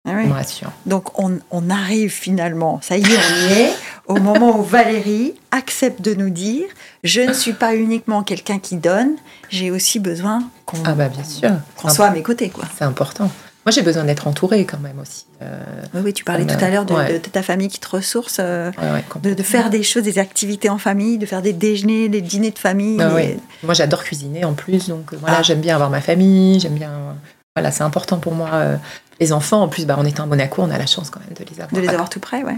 [0.07, 0.23] Ah oui.
[0.25, 0.71] Il me rassure.
[0.85, 3.73] Donc on, on arrive finalement, ça y est, on y est,
[4.07, 6.67] au moment où Valérie accepte de nous dire
[7.03, 9.17] je ne suis pas uniquement quelqu'un qui donne,
[9.49, 11.09] j'ai aussi besoin qu'on Ah bah
[11.77, 12.51] qu'on soit à mes côtés.
[12.51, 12.65] Quoi.
[12.79, 13.31] C'est important.
[13.67, 15.27] Moi, j'ai besoin d'être entourée quand même aussi.
[15.43, 15.61] Euh,
[15.95, 17.19] Oui, oui, tu parlais Comme, tout à l'heure de, ouais.
[17.19, 20.71] de ta famille qui te ressource, euh, ouais, ouais, de, faire des choses, des activités
[20.71, 22.97] en famille, de faire des déjeuners, des dîners de famille.
[23.01, 23.37] Ah et-.
[23.65, 25.43] Moi, j'adore cuisiner en plus, donc euh, voilà, Ah.
[25.43, 27.17] j'aime bien avoir ma famille, j'aime bien.
[27.57, 28.51] Voilà, c'est important pour moi.
[28.53, 28.77] euh,
[29.19, 31.33] les enfants, en plus, bah, on est à Monaco, on a la chance quand même
[31.37, 31.73] de les avoir.
[31.73, 32.55] De les avoir tout près, ouais.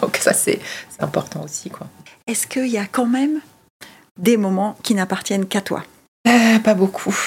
[0.00, 1.86] Donc ça, c'est c'est important aussi, quoi.
[2.26, 3.40] Est-ce qu'il y a quand même
[4.18, 5.82] des moments qui n'appartiennent qu'à toi?
[6.26, 7.14] Euh, pas beaucoup.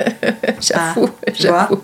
[0.60, 1.82] j'avoue, Ah, j'avoue.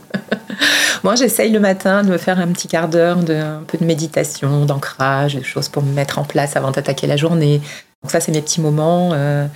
[1.02, 3.84] Moi, j'essaye le matin de me faire un petit quart d'heure de un peu de
[3.84, 7.60] méditation, d'ancrage, de choses pour me mettre en place avant d'attaquer la journée.
[8.02, 9.10] Donc ça, c'est mes petits moments.
[9.12, 9.46] euh,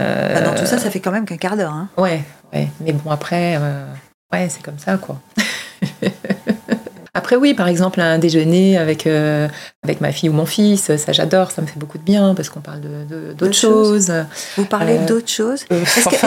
[0.00, 1.72] euh, Bah, Dans tout ça, ça fait quand même qu'un quart d'heure.
[1.72, 1.88] hein.
[1.96, 2.22] Ouais,
[2.52, 2.68] ouais.
[2.80, 3.84] Mais bon, après, euh,
[4.32, 5.20] ouais, c'est comme ça, quoi.
[7.28, 9.48] après, oui, par exemple, un déjeuner avec, euh,
[9.84, 12.48] avec ma fille ou mon fils, ça j'adore, ça me fait beaucoup de bien parce
[12.48, 14.06] qu'on parle de- d'autres choses.
[14.06, 14.24] choses.
[14.56, 16.18] Vous parlez Euh, d'autres choses Euh, Est-ce qu'ils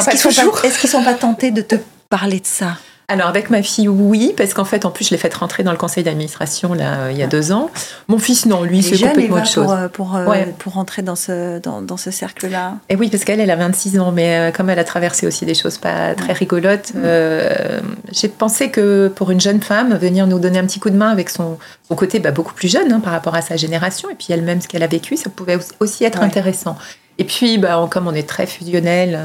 [0.80, 1.74] qu'ils sont pas tentés de te
[2.08, 2.78] parler de ça?
[3.12, 5.72] Alors avec ma fille, oui, parce qu'en fait, en plus, je l'ai fait rentrer dans
[5.72, 7.70] le conseil d'administration là il y a deux ans.
[8.08, 9.66] Mon fils, non, lui, c'est complètement autre chose.
[9.66, 10.54] pour, euh, pour, euh, Ouais.
[10.58, 12.76] pour rentrer dans ce, dans, dans ce cercle-là.
[12.90, 15.46] Et oui, parce qu'elle, elle a 26 ans, mais euh, comme elle a traversé aussi
[15.46, 17.82] des choses pas très rigolotes, euh,
[18.12, 21.10] j'ai pensé que pour une jeune femme, venir nous donner un petit coup de main
[21.10, 21.58] avec son,
[21.90, 24.62] son côté bah, beaucoup plus jeune hein, par rapport à sa génération, et puis elle-même
[24.62, 26.26] ce qu'elle a vécu, ça pouvait aussi être Ouais.
[26.26, 26.78] intéressant.
[27.18, 29.20] Et puis, bah, comme on est très fusionnel,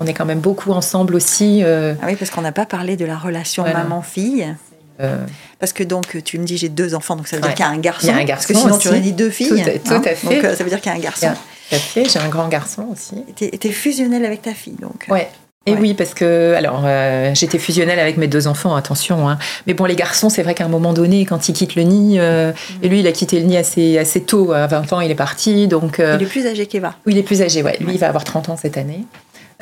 [0.00, 1.62] on est quand même beaucoup ensemble aussi.
[1.64, 3.80] euh, Ah oui, parce qu'on n'a pas parlé de la relation Voilà.
[3.82, 4.54] maman-fille.
[5.00, 5.16] euh,
[5.58, 7.48] Parce que donc, tu me dis j'ai deux enfants, donc ça veut Ouais.
[7.48, 8.06] dire qu'il y a un garçon.
[8.06, 9.48] Il y a un Parce que garçon sinon, tu aurais dit deux filles.
[9.48, 9.56] Tout
[9.92, 10.34] à- tout à fait.
[10.36, 11.28] Donc, euh, ça veut dire qu'il y a un garçon.
[11.70, 13.16] Tout à fait, j'ai un grand garçon aussi.
[13.40, 15.06] Et t'es- fusionnelle avec ta fille, donc.
[15.08, 15.28] Ouais.
[15.68, 15.78] Et Ouais.
[15.80, 19.28] oui, parce que, alors, euh, j'étais fusionnelle avec mes deux enfants, attention.
[19.28, 19.36] hein.
[19.66, 22.20] Mais bon, les garçons, c'est vrai qu'à un moment donné, quand ils quittent le nid,
[22.20, 25.10] euh, et lui, il a quitté le nid assez, assez tôt, à 20 ans, il
[25.10, 25.66] est parti.
[25.66, 26.94] Donc, euh, Il est plus âgé qu'Eva.
[27.04, 27.76] oui, il est plus âgé, ouais.
[27.80, 27.92] Lui, Ouais.
[27.94, 29.04] il va avoir 30 ans cette année.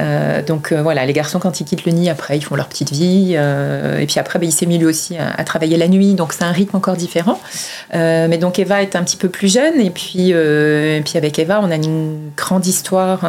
[0.01, 2.67] Euh, donc euh, voilà, les garçons quand ils quittent le nid, après ils font leur
[2.67, 5.77] petite vie, euh, et puis après ben, il s'est mis lui aussi à, à travailler
[5.77, 7.39] la nuit, donc c'est un rythme encore différent.
[7.93, 11.61] Mais donc Eva est un petit peu plus jeune, et puis, et puis avec Eva
[11.63, 13.21] on a une grande histoire,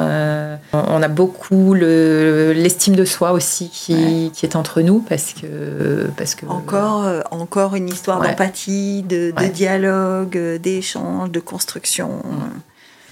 [0.73, 6.09] on a beaucoup le- l'estime de soi aussi qui, qui est entre nous, parce que...
[6.17, 8.29] Parce que Encore, encore une histoire Ouais.
[8.29, 12.09] d'empathie, de, dialogue, d'échange, de construction.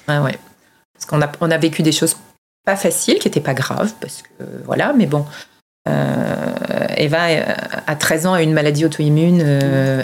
[0.08, 0.39] Ouais, ouais.
[0.95, 2.16] Parce qu'on a, on a vécu des choses
[2.66, 5.26] pas faciles, qui n'étaient pas graves, parce que voilà, mais bon.
[5.89, 7.24] Euh, Eva,
[7.88, 9.41] à 13 ans, a une maladie auto-immune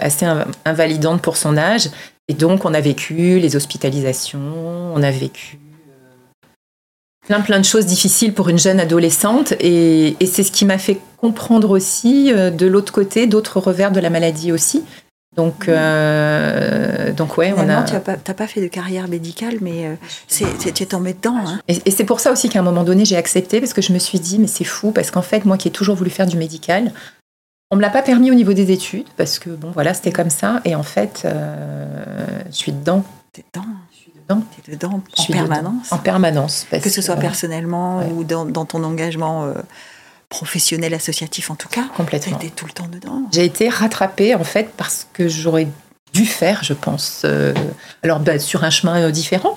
[0.02, 0.26] assez
[0.66, 1.90] invalidante pour son âge.
[2.28, 5.58] Et donc, on a vécu les hospitalisations, on a vécu
[7.30, 10.98] plein plein de choses difficiles pour une jeune adolescente et, c'est ce qui m'a fait
[11.18, 14.84] comprendre aussi euh, de l'autre côté d'autres revers de la maladie aussi.
[15.40, 17.84] Donc, euh, donc ouais, on a.
[17.84, 19.96] Tu n'as pas, pas, fait de carrière médicale, mais euh,
[20.28, 21.38] tu es tombé dedans.
[21.38, 21.62] Hein.
[21.70, 24.00] Et, c'est pour ça aussi qu'à un moment donné, j'ai accepté parce que je me
[24.00, 26.36] suis dit, mais c'est fou, parce qu'en fait, moi qui ai toujours voulu faire du
[26.36, 26.92] médical,
[27.72, 30.30] on me l'a pas permis au niveau des études parce que bon, voilà, c'était comme
[30.30, 30.60] ça.
[30.66, 33.06] Et en fait, je suis dedans.
[33.32, 33.70] T'es dedans
[34.30, 36.68] dedans Tu es dedans en permanence En permanence.
[36.70, 39.54] que ce soit personnellement ou dans, ton engagement euh,
[40.30, 41.86] professionnel, associatif en tout cas.
[41.98, 42.38] Complètement.
[42.38, 43.24] Tu étais tout le temps dedans.
[43.32, 45.68] J'ai été rattrapée en fait parce que j'aurais
[46.14, 47.24] dû faire, je pense.
[47.26, 47.54] Euh,
[48.04, 49.56] alors bah, sur un chemin euh, différent,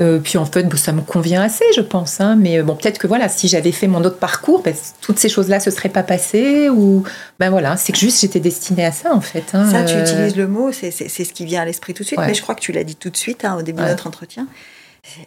[0.00, 2.20] euh, puis en fait, ça me convient assez, je pense.
[2.20, 2.36] Hein.
[2.36, 5.60] mais bon, peut-être que voilà, si j'avais fait mon autre parcours, ben, toutes ces choses-là
[5.60, 6.68] se seraient pas passées.
[6.68, 7.04] Ou
[7.38, 9.54] ben voilà, c'est que juste j'étais destinée à ça en fait.
[9.54, 9.70] Hein.
[9.70, 12.20] Ça, tu utilises le mot, c'est ce qui vient à l'esprit tout de suite.
[12.20, 14.06] Mais je crois que tu l'as dit tout de suite hein, au début de notre
[14.06, 14.46] entretien.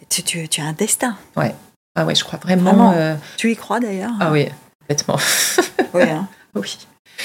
[0.08, 1.16] Tu, tu, tu, as un destin.
[1.36, 1.54] Ouais.
[1.94, 2.94] Ah ouais, je crois vraiment.
[3.36, 4.12] Tu y crois d'ailleurs.
[4.20, 4.48] Ah oui,
[4.86, 5.18] complètement.
[5.94, 6.04] oui.
[6.54, 6.78] oui.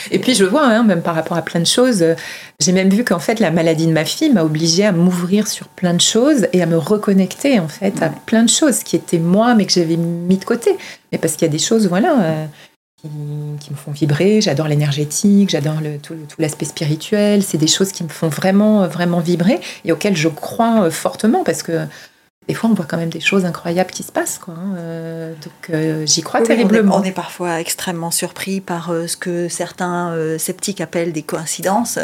[0.10, 2.16] Et puis je vois, hein, même par rapport à plein de choses, euh,
[2.60, 5.68] j'ai même vu qu'en fait la maladie de ma fille m'a obligée à m'ouvrir sur
[5.68, 9.20] plein de choses et à me reconnecter en fait à plein de choses qui étaient
[9.20, 10.78] moi mais que j'avais mis de côté.
[11.12, 12.46] Mais parce qu'il y a des choses, voilà, euh,
[13.60, 14.42] qui, me font vibrer.
[14.42, 17.44] J'adore l'énergétique, j'adore tout, l'aspect spirituel.
[17.44, 21.44] C'est des choses qui me font vraiment, vraiment vibrer et auxquelles je crois euh, fortement
[21.44, 21.86] parce que
[22.48, 24.40] des fois, on voit quand même des choses incroyables qui se passent.
[24.40, 24.76] Quoi, hein.
[24.76, 26.98] euh, donc, euh, j'y crois terriblement.
[26.98, 32.00] On est, parfois extrêmement surpris par euh, ce que certains sceptiques appellent des coïncidences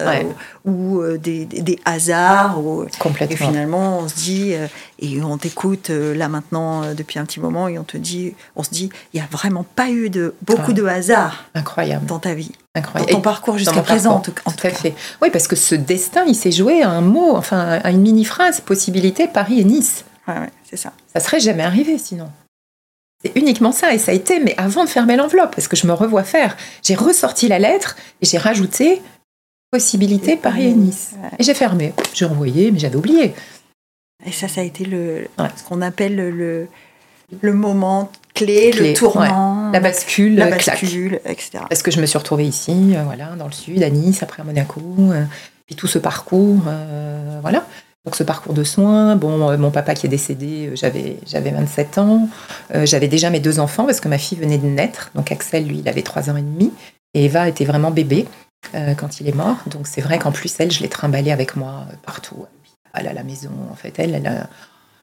[0.64, 2.62] ou, des, hasards.
[3.00, 3.34] Complètement.
[3.34, 4.54] Et finalement, on se dit,
[5.00, 8.70] et on t'écoute là maintenant depuis un petit moment, et on te dit, on se
[8.70, 12.06] dit, il n'y a vraiment pas eu de, beaucoup de hasard Incroyable.
[12.06, 12.52] dans ta vie.
[12.76, 13.12] Incroyable.
[13.12, 14.70] Dans ton parcours jusqu'à présent, en tout, cas.
[14.70, 14.94] Fait.
[15.22, 18.62] Oui, parce que ce destin, il s'est joué à un mot, enfin, à une mini-phrase,
[18.62, 20.06] possibilité Paris et Nice.
[20.28, 20.94] Ouais, c'est ça.
[21.14, 22.30] Ça serait jamais arrivé sinon.
[23.24, 25.88] C'est uniquement ça, et ça a été, mais avant de fermer l'enveloppe, parce que je
[25.88, 29.02] me revois faire, j'ai ressorti la lettre et j'ai rajouté
[29.72, 31.12] possibilité Paris et Nice.
[31.40, 31.94] Et j'ai fermé.
[32.14, 33.34] J'ai renvoyé, mais j'avais oublié.
[34.26, 36.68] Et ça, ça a été le, ce qu'on appelle le,
[37.42, 41.64] le moment clé, le tournant, la bascule, la bascule, etc.
[41.70, 44.42] Parce que je me suis retrouvée ici, euh, voilà, dans le sud, à Nice, après
[44.42, 45.24] à Monaco, euh,
[45.66, 47.66] puis tout ce parcours, euh, voilà.
[48.08, 51.52] Donc ce parcours de soins, bon, euh, mon papa qui est décédé, euh, j'avais, j'avais
[51.52, 52.30] 27 ans,
[52.74, 55.68] euh, j'avais déjà mes deux enfants parce que ma fille venait de naître, donc Axel,
[55.68, 56.72] lui, il avait 3 ans et demi,
[57.14, 58.26] et Eva était vraiment bébé
[58.98, 61.86] quand il est mort, donc c'est vrai qu'en plus, elle, je l'ai trimballée avec moi
[62.06, 62.46] partout,
[62.94, 64.48] à la maison, en fait, elle, elle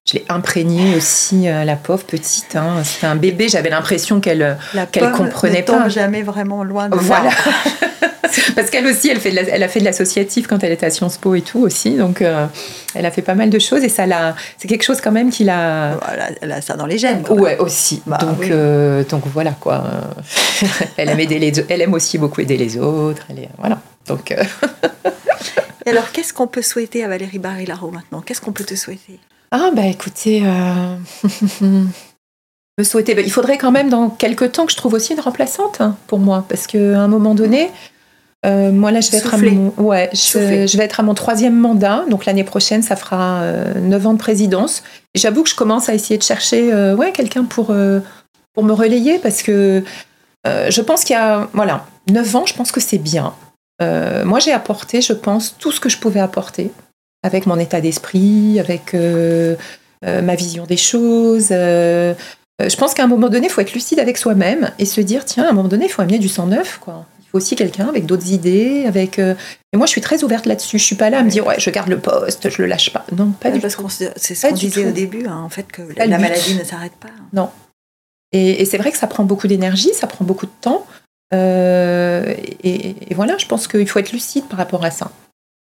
[0.07, 2.57] je l'ai imprégnée aussi, la pauvre petite.
[2.57, 2.83] Hein.
[2.85, 4.57] C'était un bébé, j'avais l'impression qu'elle
[4.93, 5.89] qu'elle comprenait ne pas.
[5.91, 7.31] jamais vraiment loin de voilà.
[8.55, 11.19] Parce qu'elle aussi, elle, fait elle a fait de l'associatif quand elle était à Sciences
[11.19, 11.97] Po et tout aussi.
[11.97, 12.47] Donc, euh,
[12.95, 14.35] elle a fait pas mal de choses et ça l'a.
[14.59, 15.99] C'est quelque chose quand même qui l'a.
[16.41, 17.25] Elle a ça dans les gènes.
[17.29, 18.03] Ouais, aussi.
[18.07, 19.85] Bah donc, euh, donc voilà quoi.
[20.97, 23.23] elle aime aider les, elle aime aussi beaucoup aider les autres.
[23.29, 23.81] Elle est, voilà.
[24.07, 24.33] Donc.
[24.33, 24.43] Euh,
[25.87, 28.21] et alors, qu'est-ce qu'on peut souhaiter à Valérie Barilaro maintenant?
[28.21, 29.19] Qu'est-ce qu'on peut te souhaiter?
[29.51, 30.43] Ah bah écoutez.
[31.61, 33.15] me souhaiter.
[33.15, 35.97] Bah, il faudrait quand même dans quelques temps que je trouve aussi une remplaçante hein,
[36.07, 37.71] pour moi, parce qu'à un moment donné,
[38.45, 41.59] euh, moi, là, je vais, être à mon, ouais, je, vais être à mon troisième
[41.59, 42.05] mandat.
[42.11, 44.83] Donc, l'année prochaine, ça fera euh, neuf ans de présidence.
[45.15, 47.75] J'avoue que je commence à essayer de chercher euh, ouais, quelqu'un pour,
[48.53, 49.83] pour me relayer parce que
[50.47, 51.49] je pense qu'il y a.
[51.55, 53.33] Voilà, neuf ans, je pense que c'est bien.
[53.81, 56.71] moi, j'ai apporté, je pense, tout ce que je pouvais apporter
[57.23, 58.95] avec mon état d'esprit, avec
[60.03, 61.49] ma vision des choses.
[61.49, 65.25] je pense qu'à un moment donné, il faut être lucide avec soi-même et se dire
[65.25, 66.77] tiens, à un moment donné, il faut amener du sang neuf.
[66.79, 69.19] Quoi aussi quelqu'un avec d'autres idées, avec.
[69.19, 69.35] Euh,
[69.73, 70.79] Et moi, je suis très ouverte là-dessus.
[70.79, 72.93] Je suis pas là à me dire ouais, je garde le poste, je le lâche
[72.93, 73.05] pas.
[73.15, 73.87] Non, pas du parce tout.
[73.89, 77.11] C'est ce qu'on disait au début, hein, en fait, que la, maladie ne s'arrête pas.
[77.33, 77.51] Non.
[78.33, 80.87] Et, c'est vrai que ça prend beaucoup d'énergie, ça prend beaucoup de temps.
[81.35, 85.11] Euh, et, voilà, je pense qu'il faut être lucide par rapport à ça.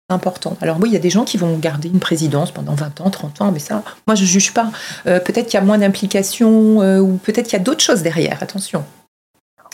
[0.08, 0.56] C'est important.
[0.62, 3.10] Alors oui, il y a des gens qui vont garder une présidence pendant 20 ans,
[3.10, 4.72] 30 ans, mais ça, moi, je juge pas.
[5.08, 8.38] Euh, peut-être qu'il y a moins d'implication ou peut-être qu'il y a d'autres choses derrière.
[8.44, 8.84] Attention.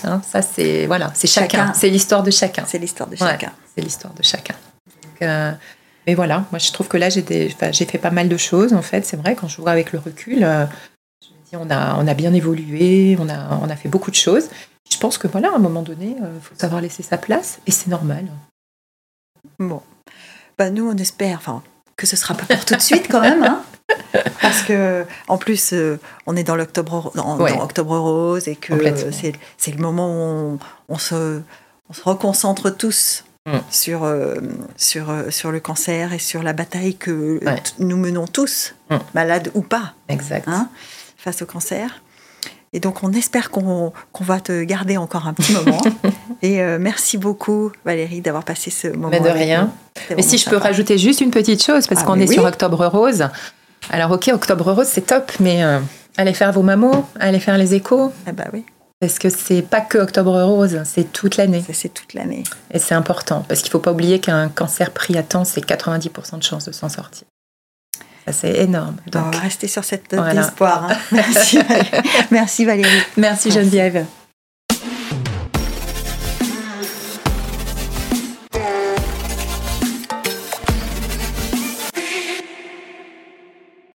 [0.04, 1.74] Hein, ça, c'est voilà, c'est chacun.
[1.74, 2.64] C'est l'histoire de chacun.
[2.68, 3.52] C'est l'histoire de chacun.
[3.76, 4.56] c'est l'histoire de chacun.
[5.22, 5.52] Euh,
[6.08, 7.22] mais voilà, moi, je trouve que là, j'ai
[7.86, 8.74] fait pas mal de choses.
[8.74, 10.66] En fait, c'est vrai, quand je vois avec le recul, euh,
[11.22, 14.12] je me dis, on a, on a bien évolué, on a, on a fait beaucoup
[14.12, 14.49] de choses.
[14.91, 17.60] Je pense que voilà, à un moment donné, il euh, faut savoir laisser sa place
[17.68, 18.26] et c'est normal.
[19.60, 19.82] Bon.
[20.58, 21.64] Bah, nous, on espère enfin,
[21.95, 23.43] que ce sera pas pour tout de suite quand même.
[23.43, 23.64] Hein
[24.41, 28.74] Parce que, en plus, euh, on est dans l'octobre dans, octobre rose et que
[29.57, 30.09] c'est le moment
[30.53, 30.59] où
[30.89, 31.41] on, se,
[31.89, 33.57] on se reconcentre tous Mm.
[33.72, 34.36] sur, euh,
[34.78, 37.55] sur, euh, sur le cancer et sur la bataille que Ouais.
[37.80, 38.97] nous menons tous, Mm.
[39.16, 40.47] malades ou pas, Exact.
[40.47, 40.70] hein,
[41.18, 42.03] face au cancer.
[42.74, 45.82] Et donc, on espère qu'on qu'on va te garder encore un petit moment.
[46.43, 49.09] et euh, merci beaucoup, Valérie, d'avoir passé ce moment.
[49.09, 49.72] Mais de rien.
[50.16, 52.36] Mais si je peux rajouter juste une petite chose, parce Ah, qu'on est oui.
[52.36, 53.28] sur Octobre Rose.
[53.92, 55.80] Alors, ok, Octobre Rose, c'est top, mais euh,
[56.18, 58.66] allez faire vos mamos, allez faire les échos, Ah bah oui,
[59.02, 61.64] parce que c'est pas que Octobre Rose, c'est toute l'année.
[61.74, 62.44] c'est toute l'année.
[62.74, 66.38] Et c'est important, parce qu'il faut pas oublier qu'un cancer pris à temps, c'est 90%
[66.38, 67.28] de chances de s'en sortir.
[68.26, 68.96] Ça, c'est énorme.
[69.08, 70.42] On Donc, va rester sur cette note Voilà.
[70.44, 70.88] d'espoir.
[70.92, 70.96] hein.
[71.12, 71.89] Merci, Valérie.
[72.32, 73.02] Merci, Valérie.
[73.18, 74.06] merci Geneviève.